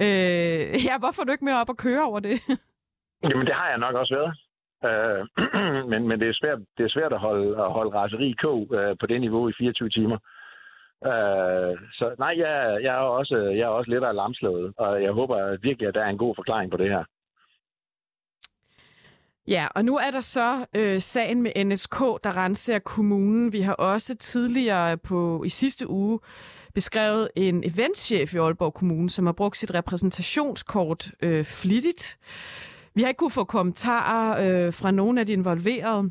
Øh, 0.00 0.84
ja, 0.86 0.98
hvorfor 0.98 1.22
er 1.22 1.26
du 1.26 1.32
ikke 1.32 1.44
mere 1.44 1.60
op 1.60 1.68
og 1.68 1.76
køre 1.76 2.04
over 2.04 2.20
det? 2.20 2.40
Jamen, 3.28 3.46
det 3.46 3.54
har 3.54 3.68
jeg 3.68 3.78
nok 3.78 3.94
også 3.94 4.14
været. 4.18 4.34
Øh, 4.88 5.20
men 5.90 6.08
men 6.08 6.20
det, 6.20 6.28
er 6.28 6.32
svært, 6.40 6.58
det 6.78 6.84
er 6.84 6.88
svært 6.88 7.12
at 7.12 7.20
holde, 7.20 7.48
at 7.64 7.72
holde 7.72 7.94
raseri 7.94 8.28
i 8.30 8.40
kog 8.42 8.60
øh, 8.74 8.96
på 9.00 9.06
det 9.06 9.20
niveau 9.20 9.48
i 9.48 9.52
24 9.58 9.88
timer. 9.88 10.18
Øh, 11.04 11.72
så 11.98 12.14
nej, 12.18 12.34
jeg, 12.38 12.78
jeg, 12.82 12.94
er 12.94 13.06
også, 13.18 13.36
jeg 13.36 13.64
er 13.64 13.74
også 13.78 13.90
lidt 13.90 14.04
af 14.04 14.14
lamslået, 14.14 14.72
og 14.76 15.02
jeg 15.02 15.12
håber 15.12 15.56
virkelig, 15.62 15.88
at 15.88 15.94
der 15.94 16.04
er 16.04 16.08
en 16.08 16.18
god 16.18 16.34
forklaring 16.34 16.70
på 16.70 16.76
det 16.76 16.90
her. 16.90 17.04
Ja, 19.48 19.66
og 19.74 19.84
nu 19.84 19.96
er 19.96 20.10
der 20.10 20.20
så 20.20 20.66
øh, 20.76 21.00
sagen 21.00 21.42
med 21.42 21.64
NSK, 21.64 21.98
der 21.98 22.36
renser 22.36 22.78
kommunen. 22.78 23.52
Vi 23.52 23.60
har 23.60 23.74
også 23.74 24.16
tidligere 24.16 24.96
på 24.96 25.42
i 25.46 25.48
sidste 25.48 25.90
uge 25.90 26.20
beskrevet 26.74 27.28
en 27.36 27.64
eventchef 27.64 28.34
i 28.34 28.38
Aalborg 28.38 28.74
Kommune, 28.74 29.10
som 29.10 29.26
har 29.26 29.32
brugt 29.32 29.56
sit 29.56 29.74
repræsentationskort 29.74 31.10
øh, 31.22 31.44
flittigt. 31.44 32.18
Vi 32.94 33.02
har 33.02 33.08
ikke 33.08 33.18
kunne 33.18 33.30
få 33.30 33.44
kommentarer 33.44 34.66
øh, 34.66 34.72
fra 34.72 34.90
nogen 34.90 35.18
af 35.18 35.26
de 35.26 35.32
involverede. 35.32 36.10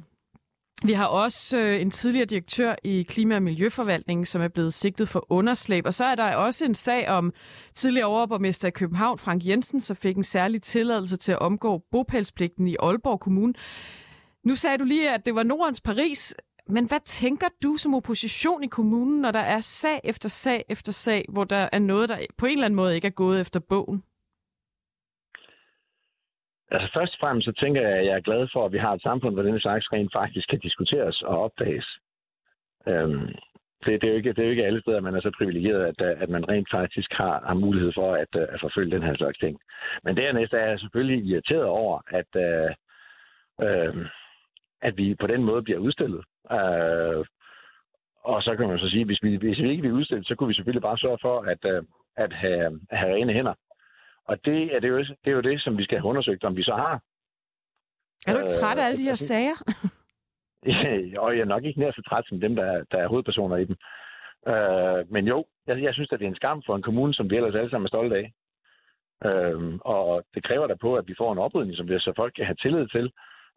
Vi 0.85 0.93
har 0.93 1.05
også 1.05 1.57
øh, 1.57 1.81
en 1.81 1.91
tidligere 1.91 2.25
direktør 2.25 2.75
i 2.83 3.03
Klima- 3.03 3.35
og 3.35 3.43
Miljøforvaltningen, 3.43 4.25
som 4.25 4.41
er 4.41 4.47
blevet 4.47 4.73
sigtet 4.73 5.09
for 5.09 5.25
underslæb. 5.29 5.85
Og 5.85 5.93
så 5.93 6.05
er 6.05 6.15
der 6.15 6.35
også 6.35 6.65
en 6.65 6.75
sag 6.75 7.09
om 7.09 7.33
tidligere 7.73 8.07
overborgmester 8.07 8.67
i 8.67 8.71
København, 8.71 9.17
Frank 9.17 9.45
Jensen, 9.45 9.79
som 9.79 9.95
fik 9.95 10.17
en 10.17 10.23
særlig 10.23 10.61
tilladelse 10.61 11.17
til 11.17 11.31
at 11.31 11.39
omgå 11.39 11.81
bopælspligten 11.91 12.67
i 12.67 12.75
Aalborg 12.79 13.19
Kommune. 13.19 13.53
Nu 14.45 14.55
sagde 14.55 14.77
du 14.77 14.83
lige, 14.83 15.11
at 15.11 15.25
det 15.25 15.35
var 15.35 15.43
Nordens 15.43 15.81
Paris. 15.81 16.35
Men 16.69 16.85
hvad 16.85 16.99
tænker 17.05 17.47
du 17.63 17.77
som 17.77 17.95
opposition 17.95 18.63
i 18.63 18.67
kommunen, 18.67 19.21
når 19.21 19.31
der 19.31 19.39
er 19.39 19.61
sag 19.61 19.99
efter 20.03 20.29
sag 20.29 20.65
efter 20.69 20.91
sag, 20.91 21.25
hvor 21.29 21.43
der 21.43 21.69
er 21.71 21.79
noget, 21.79 22.09
der 22.09 22.17
på 22.37 22.45
en 22.45 22.51
eller 22.51 22.65
anden 22.65 22.75
måde 22.75 22.95
ikke 22.95 23.07
er 23.07 23.11
gået 23.11 23.41
efter 23.41 23.59
bogen? 23.59 24.03
Altså 26.73 26.89
først 26.93 27.13
og 27.13 27.19
fremmest 27.19 27.45
så 27.45 27.51
tænker 27.51 27.81
jeg, 27.81 27.97
at 27.99 28.05
jeg 28.05 28.15
er 28.15 28.27
glad 28.29 28.47
for, 28.53 28.65
at 28.65 28.71
vi 28.71 28.77
har 28.77 28.93
et 28.93 29.01
samfund, 29.01 29.33
hvor 29.35 29.43
denne 29.43 29.59
slags 29.59 29.93
rent 29.93 30.11
faktisk 30.13 30.49
kan 30.49 30.59
diskuteres 30.59 31.21
og 31.21 31.37
opdages. 31.43 31.87
Øhm, 32.87 33.27
det, 33.85 34.01
det, 34.01 34.07
er 34.07 34.11
jo 34.11 34.17
ikke, 34.17 34.29
det 34.29 34.39
er 34.39 34.43
jo 34.43 34.49
ikke 34.49 34.65
alle 34.65 34.81
steder, 34.81 35.01
man 35.01 35.15
er 35.15 35.21
så 35.21 35.31
privilegeret, 35.37 35.83
at, 35.83 36.01
at 36.23 36.29
man 36.29 36.49
rent 36.49 36.67
faktisk 36.71 37.13
har, 37.13 37.43
har 37.47 37.53
mulighed 37.53 37.91
for 37.95 38.13
at, 38.13 38.35
øh, 38.35 38.47
at 38.49 38.59
forfølge 38.61 38.95
den 38.95 39.03
her 39.03 39.15
slags 39.15 39.37
ting. 39.37 39.59
Men 40.03 40.17
dernæst 40.17 40.53
er 40.53 40.65
jeg 40.69 40.79
selvfølgelig 40.79 41.25
irriteret 41.25 41.65
over, 41.65 42.01
at, 42.07 42.31
øh, 42.35 42.71
øh, 43.67 44.05
at 44.81 44.97
vi 44.97 45.15
på 45.15 45.27
den 45.27 45.43
måde 45.43 45.63
bliver 45.63 45.79
udstillet. 45.79 46.23
Øh, 46.51 47.25
og 48.23 48.43
så 48.43 48.55
kan 48.55 48.67
man 48.67 48.79
så 48.79 48.89
sige, 48.89 49.05
hvis 49.05 49.23
vi, 49.23 49.35
hvis 49.35 49.59
vi 49.59 49.69
ikke 49.69 49.81
bliver 49.81 49.97
udstillet, 49.97 50.27
så 50.27 50.35
kunne 50.35 50.47
vi 50.47 50.53
selvfølgelig 50.53 50.81
bare 50.81 50.97
sørge 50.97 51.17
for 51.21 51.41
at, 51.41 51.65
øh, 51.65 51.83
at 52.15 52.33
have, 52.33 52.79
have 52.91 53.15
rene 53.15 53.33
hænder. 53.33 53.53
Og 54.25 54.45
det 54.45 54.75
er, 54.75 54.79
det, 54.79 54.89
jo, 54.89 54.97
det 54.99 55.27
er 55.31 55.31
jo 55.31 55.41
det, 55.41 55.61
som 55.61 55.77
vi 55.77 55.83
skal 55.83 55.97
have 55.97 56.09
undersøgt, 56.09 56.43
om 56.43 56.55
vi 56.55 56.63
så 56.63 56.75
har. 56.75 57.01
Er 58.27 58.33
du 58.33 58.39
ikke 58.39 58.59
træt 58.59 58.77
af 58.77 58.85
alle 58.85 58.97
de 58.97 59.03
her 59.03 59.09
altså- 59.09 59.27
sager? 59.27 59.57
og 61.23 61.29
jeg 61.35 61.41
er 61.41 61.53
nok 61.53 61.63
ikke 61.63 61.79
nær 61.79 61.91
så 61.91 62.01
træt 62.09 62.25
som 62.27 62.39
dem, 62.39 62.55
der, 62.55 62.83
der 62.91 62.97
er 62.97 63.07
hovedpersoner 63.07 63.57
i 63.57 63.65
dem. 63.65 63.75
Øh, 64.47 65.11
men 65.11 65.27
jo, 65.27 65.45
jeg, 65.67 65.83
jeg 65.83 65.93
synes, 65.93 66.11
at 66.11 66.19
det 66.19 66.25
er 66.25 66.29
en 66.29 66.41
skam 66.41 66.63
for 66.65 66.75
en 66.75 66.81
kommune, 66.81 67.13
som 67.13 67.29
vi 67.29 67.35
ellers 67.35 67.55
alle 67.55 67.69
sammen 67.69 67.85
er 67.85 67.95
stolte 67.95 68.15
af. 68.15 68.27
Øh, 69.27 69.79
og 69.81 70.23
det 70.33 70.43
kræver 70.43 70.67
der 70.67 70.75
på, 70.75 70.95
at 70.95 71.07
vi 71.07 71.15
får 71.17 71.31
en 71.31 71.37
oprydning, 71.37 71.77
som 71.77 71.87
vi, 71.89 71.99
så 71.99 72.13
folk 72.15 72.33
kan 72.33 72.45
have 72.45 72.55
tillid 72.55 72.87
til, 72.87 73.05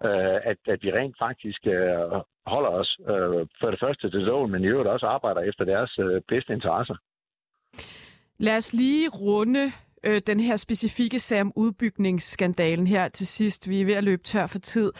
øh, 0.04 0.38
at, 0.50 0.58
at 0.66 0.78
vi 0.82 0.92
rent 0.92 1.16
faktisk 1.18 1.66
øh, 1.66 2.20
holder 2.46 2.70
os 2.80 2.98
øh, 3.00 3.46
for 3.60 3.70
det 3.70 3.80
første 3.80 4.10
til 4.10 4.20
loven, 4.20 4.50
men 4.52 4.64
i 4.64 4.66
øvrigt 4.66 4.88
også 4.88 5.06
arbejder 5.06 5.40
efter 5.40 5.64
deres 5.64 5.98
øh, 5.98 6.22
bedste 6.28 6.52
interesser. 6.52 6.96
Lad 8.38 8.56
os 8.56 8.72
lige 8.72 9.08
runde 9.08 9.72
øh, 10.04 10.20
den 10.26 10.40
her 10.40 10.56
specifikke 10.56 11.18
sag 11.18 11.40
om 11.40 11.52
udbygningsskandalen 11.56 12.86
her 12.86 13.08
til 13.08 13.26
sidst. 13.26 13.68
Vi 13.68 13.80
er 13.80 13.86
ved 13.86 13.94
at 13.94 14.04
løbe 14.04 14.22
tør 14.22 14.46
for 14.46 14.58
tid. 14.58 14.92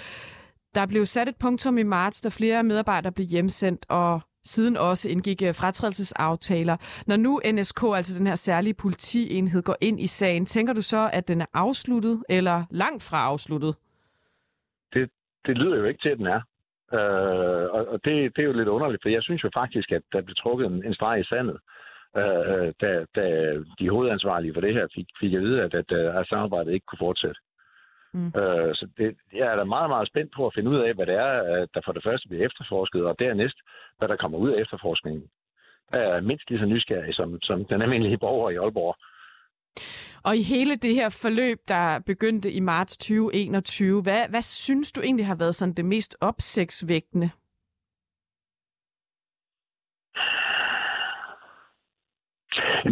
Der 0.74 0.86
blev 0.86 1.06
sat 1.06 1.28
et 1.28 1.36
punktum 1.36 1.78
i 1.78 1.82
marts, 1.82 2.20
da 2.20 2.28
flere 2.28 2.62
medarbejdere 2.62 3.12
blev 3.12 3.26
hjemsendt, 3.26 3.86
og 3.88 4.20
siden 4.44 4.76
også 4.76 5.08
indgik 5.10 5.42
øh, 5.42 5.54
fratrædelsesaftaler. 5.54 6.76
Når 7.06 7.16
nu 7.16 7.40
NSK, 7.52 7.82
altså 7.94 8.18
den 8.18 8.26
her 8.26 8.34
særlige 8.34 8.74
politienhed, 8.74 9.62
går 9.62 9.76
ind 9.80 10.00
i 10.00 10.06
sagen, 10.06 10.46
tænker 10.46 10.72
du 10.72 10.82
så, 10.82 11.10
at 11.12 11.28
den 11.28 11.40
er 11.40 11.46
afsluttet, 11.54 12.24
eller 12.28 12.64
langt 12.70 13.02
fra 13.10 13.18
afsluttet? 13.24 13.74
Det, 14.92 15.10
det 15.46 15.58
lyder 15.58 15.76
jo 15.76 15.84
ikke 15.84 16.02
til, 16.02 16.08
at 16.08 16.18
den 16.18 16.26
er. 16.26 16.40
Øh, 16.92 17.70
og 17.74 17.88
og 17.88 18.00
det, 18.04 18.36
det 18.36 18.42
er 18.42 18.46
jo 18.46 18.52
lidt 18.52 18.68
underligt, 18.68 19.02
for 19.02 19.08
jeg 19.08 19.22
synes 19.22 19.44
jo 19.44 19.50
faktisk, 19.54 19.92
at 19.92 20.02
der 20.12 20.22
blev 20.22 20.34
trukket 20.34 20.66
en, 20.66 20.84
en 20.84 20.94
streg 20.94 21.20
i 21.20 21.24
sandet 21.24 21.54
øh, 21.54 21.60
da, 22.80 23.04
da 23.14 23.24
de 23.78 23.90
hovedansvarlige 23.90 24.54
for 24.54 24.60
det 24.60 24.74
her 24.74 24.86
fik, 24.94 25.06
fik 25.20 25.32
at 25.32 25.42
vide, 25.42 25.62
at, 25.62 25.74
at, 25.74 25.92
at 25.92 26.28
samarbejdet 26.28 26.72
ikke 26.72 26.86
kunne 26.86 27.06
fortsætte. 27.06 27.40
Mm. 28.16 28.26
Øh, 28.26 28.74
så 28.78 28.88
det, 28.98 29.16
jeg 29.32 29.46
er 29.52 29.56
da 29.56 29.64
meget, 29.64 29.90
meget 29.90 30.08
spændt 30.08 30.32
på 30.36 30.46
at 30.46 30.54
finde 30.54 30.70
ud 30.70 30.78
af, 30.86 30.94
hvad 30.94 31.06
det 31.06 31.14
er, 31.14 31.66
der 31.74 31.80
for 31.84 31.92
det 31.92 32.02
første 32.04 32.28
bliver 32.28 32.46
efterforsket, 32.46 33.04
og 33.06 33.18
dernæst, 33.18 33.58
hvad 33.98 34.08
der 34.08 34.16
kommer 34.16 34.38
ud 34.38 34.50
af 34.50 34.60
efterforskningen. 34.60 35.24
Jeg 35.92 36.00
er 36.00 36.20
mindst 36.20 36.50
lige 36.50 36.60
så 36.60 36.66
nysgerrig 36.66 37.14
som, 37.14 37.40
som 37.42 37.64
den 37.64 37.82
almindelige 37.82 38.18
borger 38.18 38.50
i 38.50 38.56
Aalborg. 38.56 38.96
Og 40.22 40.36
i 40.36 40.42
hele 40.42 40.76
det 40.76 40.94
her 40.94 41.08
forløb, 41.22 41.58
der 41.68 41.98
begyndte 42.06 42.52
i 42.52 42.60
marts 42.60 42.96
2021, 42.96 44.02
hvad, 44.02 44.28
hvad 44.28 44.42
synes 44.42 44.92
du 44.92 45.00
egentlig 45.00 45.26
har 45.26 45.36
været 45.36 45.54
sådan 45.54 45.74
det 45.74 45.84
mest 45.84 46.16
opsigtsvægtende? 46.20 47.30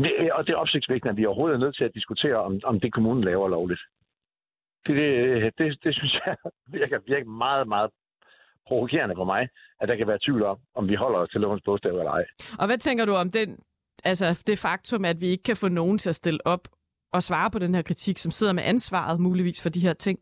Det, 0.02 0.32
og 0.32 0.46
det 0.46 0.52
er 0.52 0.56
opsigtsvækkende, 0.56 1.10
at 1.10 1.16
vi 1.16 1.26
overhovedet 1.26 1.54
er 1.54 1.64
nødt 1.64 1.76
til 1.76 1.84
at 1.84 1.94
diskutere, 1.94 2.36
om, 2.36 2.60
om 2.64 2.80
det 2.80 2.92
kommunen 2.92 3.24
laver 3.24 3.48
lovligt. 3.48 3.80
Det, 4.86 4.96
det, 4.96 5.52
det, 5.58 5.84
det 5.84 5.94
synes 5.94 6.14
jeg 6.26 6.36
virker, 6.78 6.98
virker 7.06 7.30
meget, 7.30 7.68
meget 7.68 7.90
provokerende 8.68 9.14
for 9.16 9.24
mig, 9.24 9.48
at 9.80 9.88
der 9.88 9.96
kan 9.96 10.06
være 10.06 10.18
tvivl 10.24 10.42
om, 10.42 10.58
om 10.74 10.88
vi 10.88 10.94
holder 10.94 11.18
os 11.18 11.30
til 11.30 11.40
lovens 11.40 11.62
bogstav 11.64 11.90
eller 11.90 12.12
ej. 12.12 12.24
Og 12.58 12.66
hvad 12.66 12.78
tænker 12.78 13.04
du 13.04 13.14
om 13.14 13.30
den, 13.30 13.58
altså 14.04 14.42
det 14.46 14.58
faktum, 14.58 15.04
at 15.04 15.20
vi 15.20 15.26
ikke 15.26 15.42
kan 15.42 15.56
få 15.56 15.68
nogen 15.68 15.98
til 15.98 16.08
at 16.08 16.14
stille 16.14 16.46
op 16.46 16.68
og 17.12 17.22
svare 17.22 17.50
på 17.50 17.58
den 17.58 17.74
her 17.74 17.82
kritik, 17.82 18.18
som 18.18 18.30
sidder 18.30 18.52
med 18.52 18.62
ansvaret 18.62 19.20
muligvis 19.20 19.62
for 19.62 19.68
de 19.68 19.80
her 19.80 19.92
ting? 19.92 20.18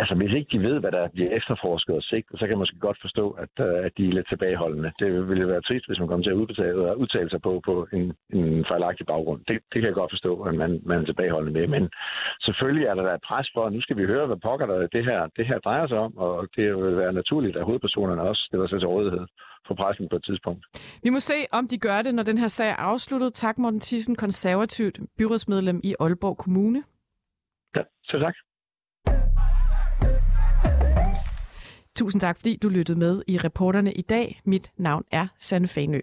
Altså, 0.00 0.14
hvis 0.14 0.32
ikke 0.32 0.50
de 0.52 0.62
ved, 0.68 0.80
hvad 0.80 0.92
der 0.92 1.08
bliver 1.08 1.30
efterforsket 1.38 1.94
og 1.94 2.02
sigtet, 2.02 2.38
så 2.38 2.44
kan 2.46 2.54
man 2.54 2.58
måske 2.58 2.78
godt 2.88 2.98
forstå, 3.00 3.24
at, 3.44 3.54
øh, 3.66 3.84
at 3.86 3.92
de 3.96 4.08
er 4.08 4.12
lidt 4.12 4.28
tilbageholdende. 4.28 4.92
Det 4.98 5.28
ville 5.28 5.48
være 5.48 5.62
trist, 5.68 5.86
hvis 5.86 5.98
man 5.98 6.08
kommer 6.08 6.24
til 6.24 6.34
at 6.34 6.40
udbetale, 6.42 6.96
udtale 7.02 7.30
sig 7.30 7.42
på, 7.42 7.52
på 7.68 7.88
en, 7.92 8.06
en 8.40 8.64
fejlagtig 8.70 9.06
baggrund. 9.06 9.40
Det, 9.48 9.56
det 9.72 9.78
kan 9.80 9.88
jeg 9.90 10.00
godt 10.00 10.12
forstå, 10.12 10.32
at 10.48 10.54
man, 10.54 10.70
man 10.84 11.00
er 11.00 11.04
tilbageholdende 11.04 11.58
med. 11.58 11.66
Men 11.66 11.90
selvfølgelig 12.46 12.86
er 12.86 12.94
der 12.94 13.04
da 13.06 13.14
et 13.14 13.26
pres 13.28 13.48
for, 13.54 13.62
at 13.66 13.72
nu 13.72 13.80
skal 13.80 13.96
vi 13.96 14.04
høre, 14.12 14.26
hvad 14.26 14.36
pokker 14.36 14.66
der 14.66 14.86
det 14.86 15.04
her, 15.04 15.20
det 15.36 15.46
her 15.46 15.58
drejer 15.58 15.86
sig 15.86 15.98
om, 15.98 16.16
og 16.16 16.48
det 16.56 16.76
vil 16.76 16.96
være 16.96 17.12
naturligt, 17.12 17.56
at 17.56 17.64
hovedpersonerne 17.64 18.22
også 18.22 18.42
stiller 18.48 18.66
sig 18.68 18.80
til 18.80 18.88
rådighed 18.88 19.26
for 19.66 19.74
pressen 19.74 20.08
på 20.08 20.16
et 20.16 20.24
tidspunkt. 20.24 20.66
Vi 21.02 21.10
må 21.10 21.20
se, 21.20 21.34
om 21.52 21.68
de 21.68 21.78
gør 21.78 22.02
det, 22.02 22.14
når 22.14 22.22
den 22.22 22.38
her 22.38 22.48
sag 22.48 22.68
er 22.68 22.76
afsluttet. 22.76 23.34
Tak, 23.34 23.58
Morten 23.58 23.80
Thyssen, 23.80 24.16
konservativt 24.16 25.00
byrådsmedlem 25.18 25.80
i 25.84 25.94
Aalborg 26.00 26.36
Kommune. 26.36 26.82
Ja, 27.76 27.82
så 28.04 28.18
tak. 28.18 28.34
Tusind 31.96 32.20
tak, 32.20 32.36
fordi 32.36 32.58
du 32.62 32.68
lyttede 32.68 32.98
med 32.98 33.22
i 33.26 33.38
reporterne 33.38 33.92
i 33.92 34.02
dag. 34.02 34.40
Mit 34.46 34.70
navn 34.78 35.02
er 35.12 35.26
Sanne 35.40 35.68
Fanø. 35.68 36.00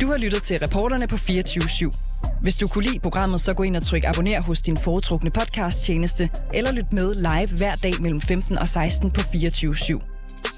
Du 0.00 0.06
har 0.06 0.18
lyttet 0.18 0.42
til 0.42 0.58
reporterne 0.58 1.06
på 1.06 1.16
24 1.16 1.64
/7. 1.64 2.42
Hvis 2.42 2.56
du 2.56 2.68
kunne 2.68 2.84
lide 2.84 3.00
programmet, 3.00 3.40
så 3.40 3.54
gå 3.54 3.62
ind 3.62 3.76
og 3.76 3.82
tryk 3.82 4.04
abonner 4.04 4.42
hos 4.46 4.62
din 4.62 4.76
foretrukne 4.76 5.30
podcast-tjeneste, 5.30 6.30
eller 6.54 6.72
lyt 6.72 6.92
med 6.92 7.14
live 7.14 7.58
hver 7.58 7.74
dag 7.82 7.92
mellem 8.00 8.20
15 8.20 8.58
og 8.58 8.68
16 8.68 9.10
på 9.10 9.20
24 9.20 9.74
/7. 9.74 10.00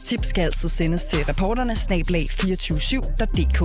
Tips 0.05 0.28
skal 0.28 0.42
altså 0.42 0.68
sendes 0.68 1.05
til 1.05 1.24
reporterne 1.24 1.76
snablag 1.76 2.26
247.dk. 2.31 3.61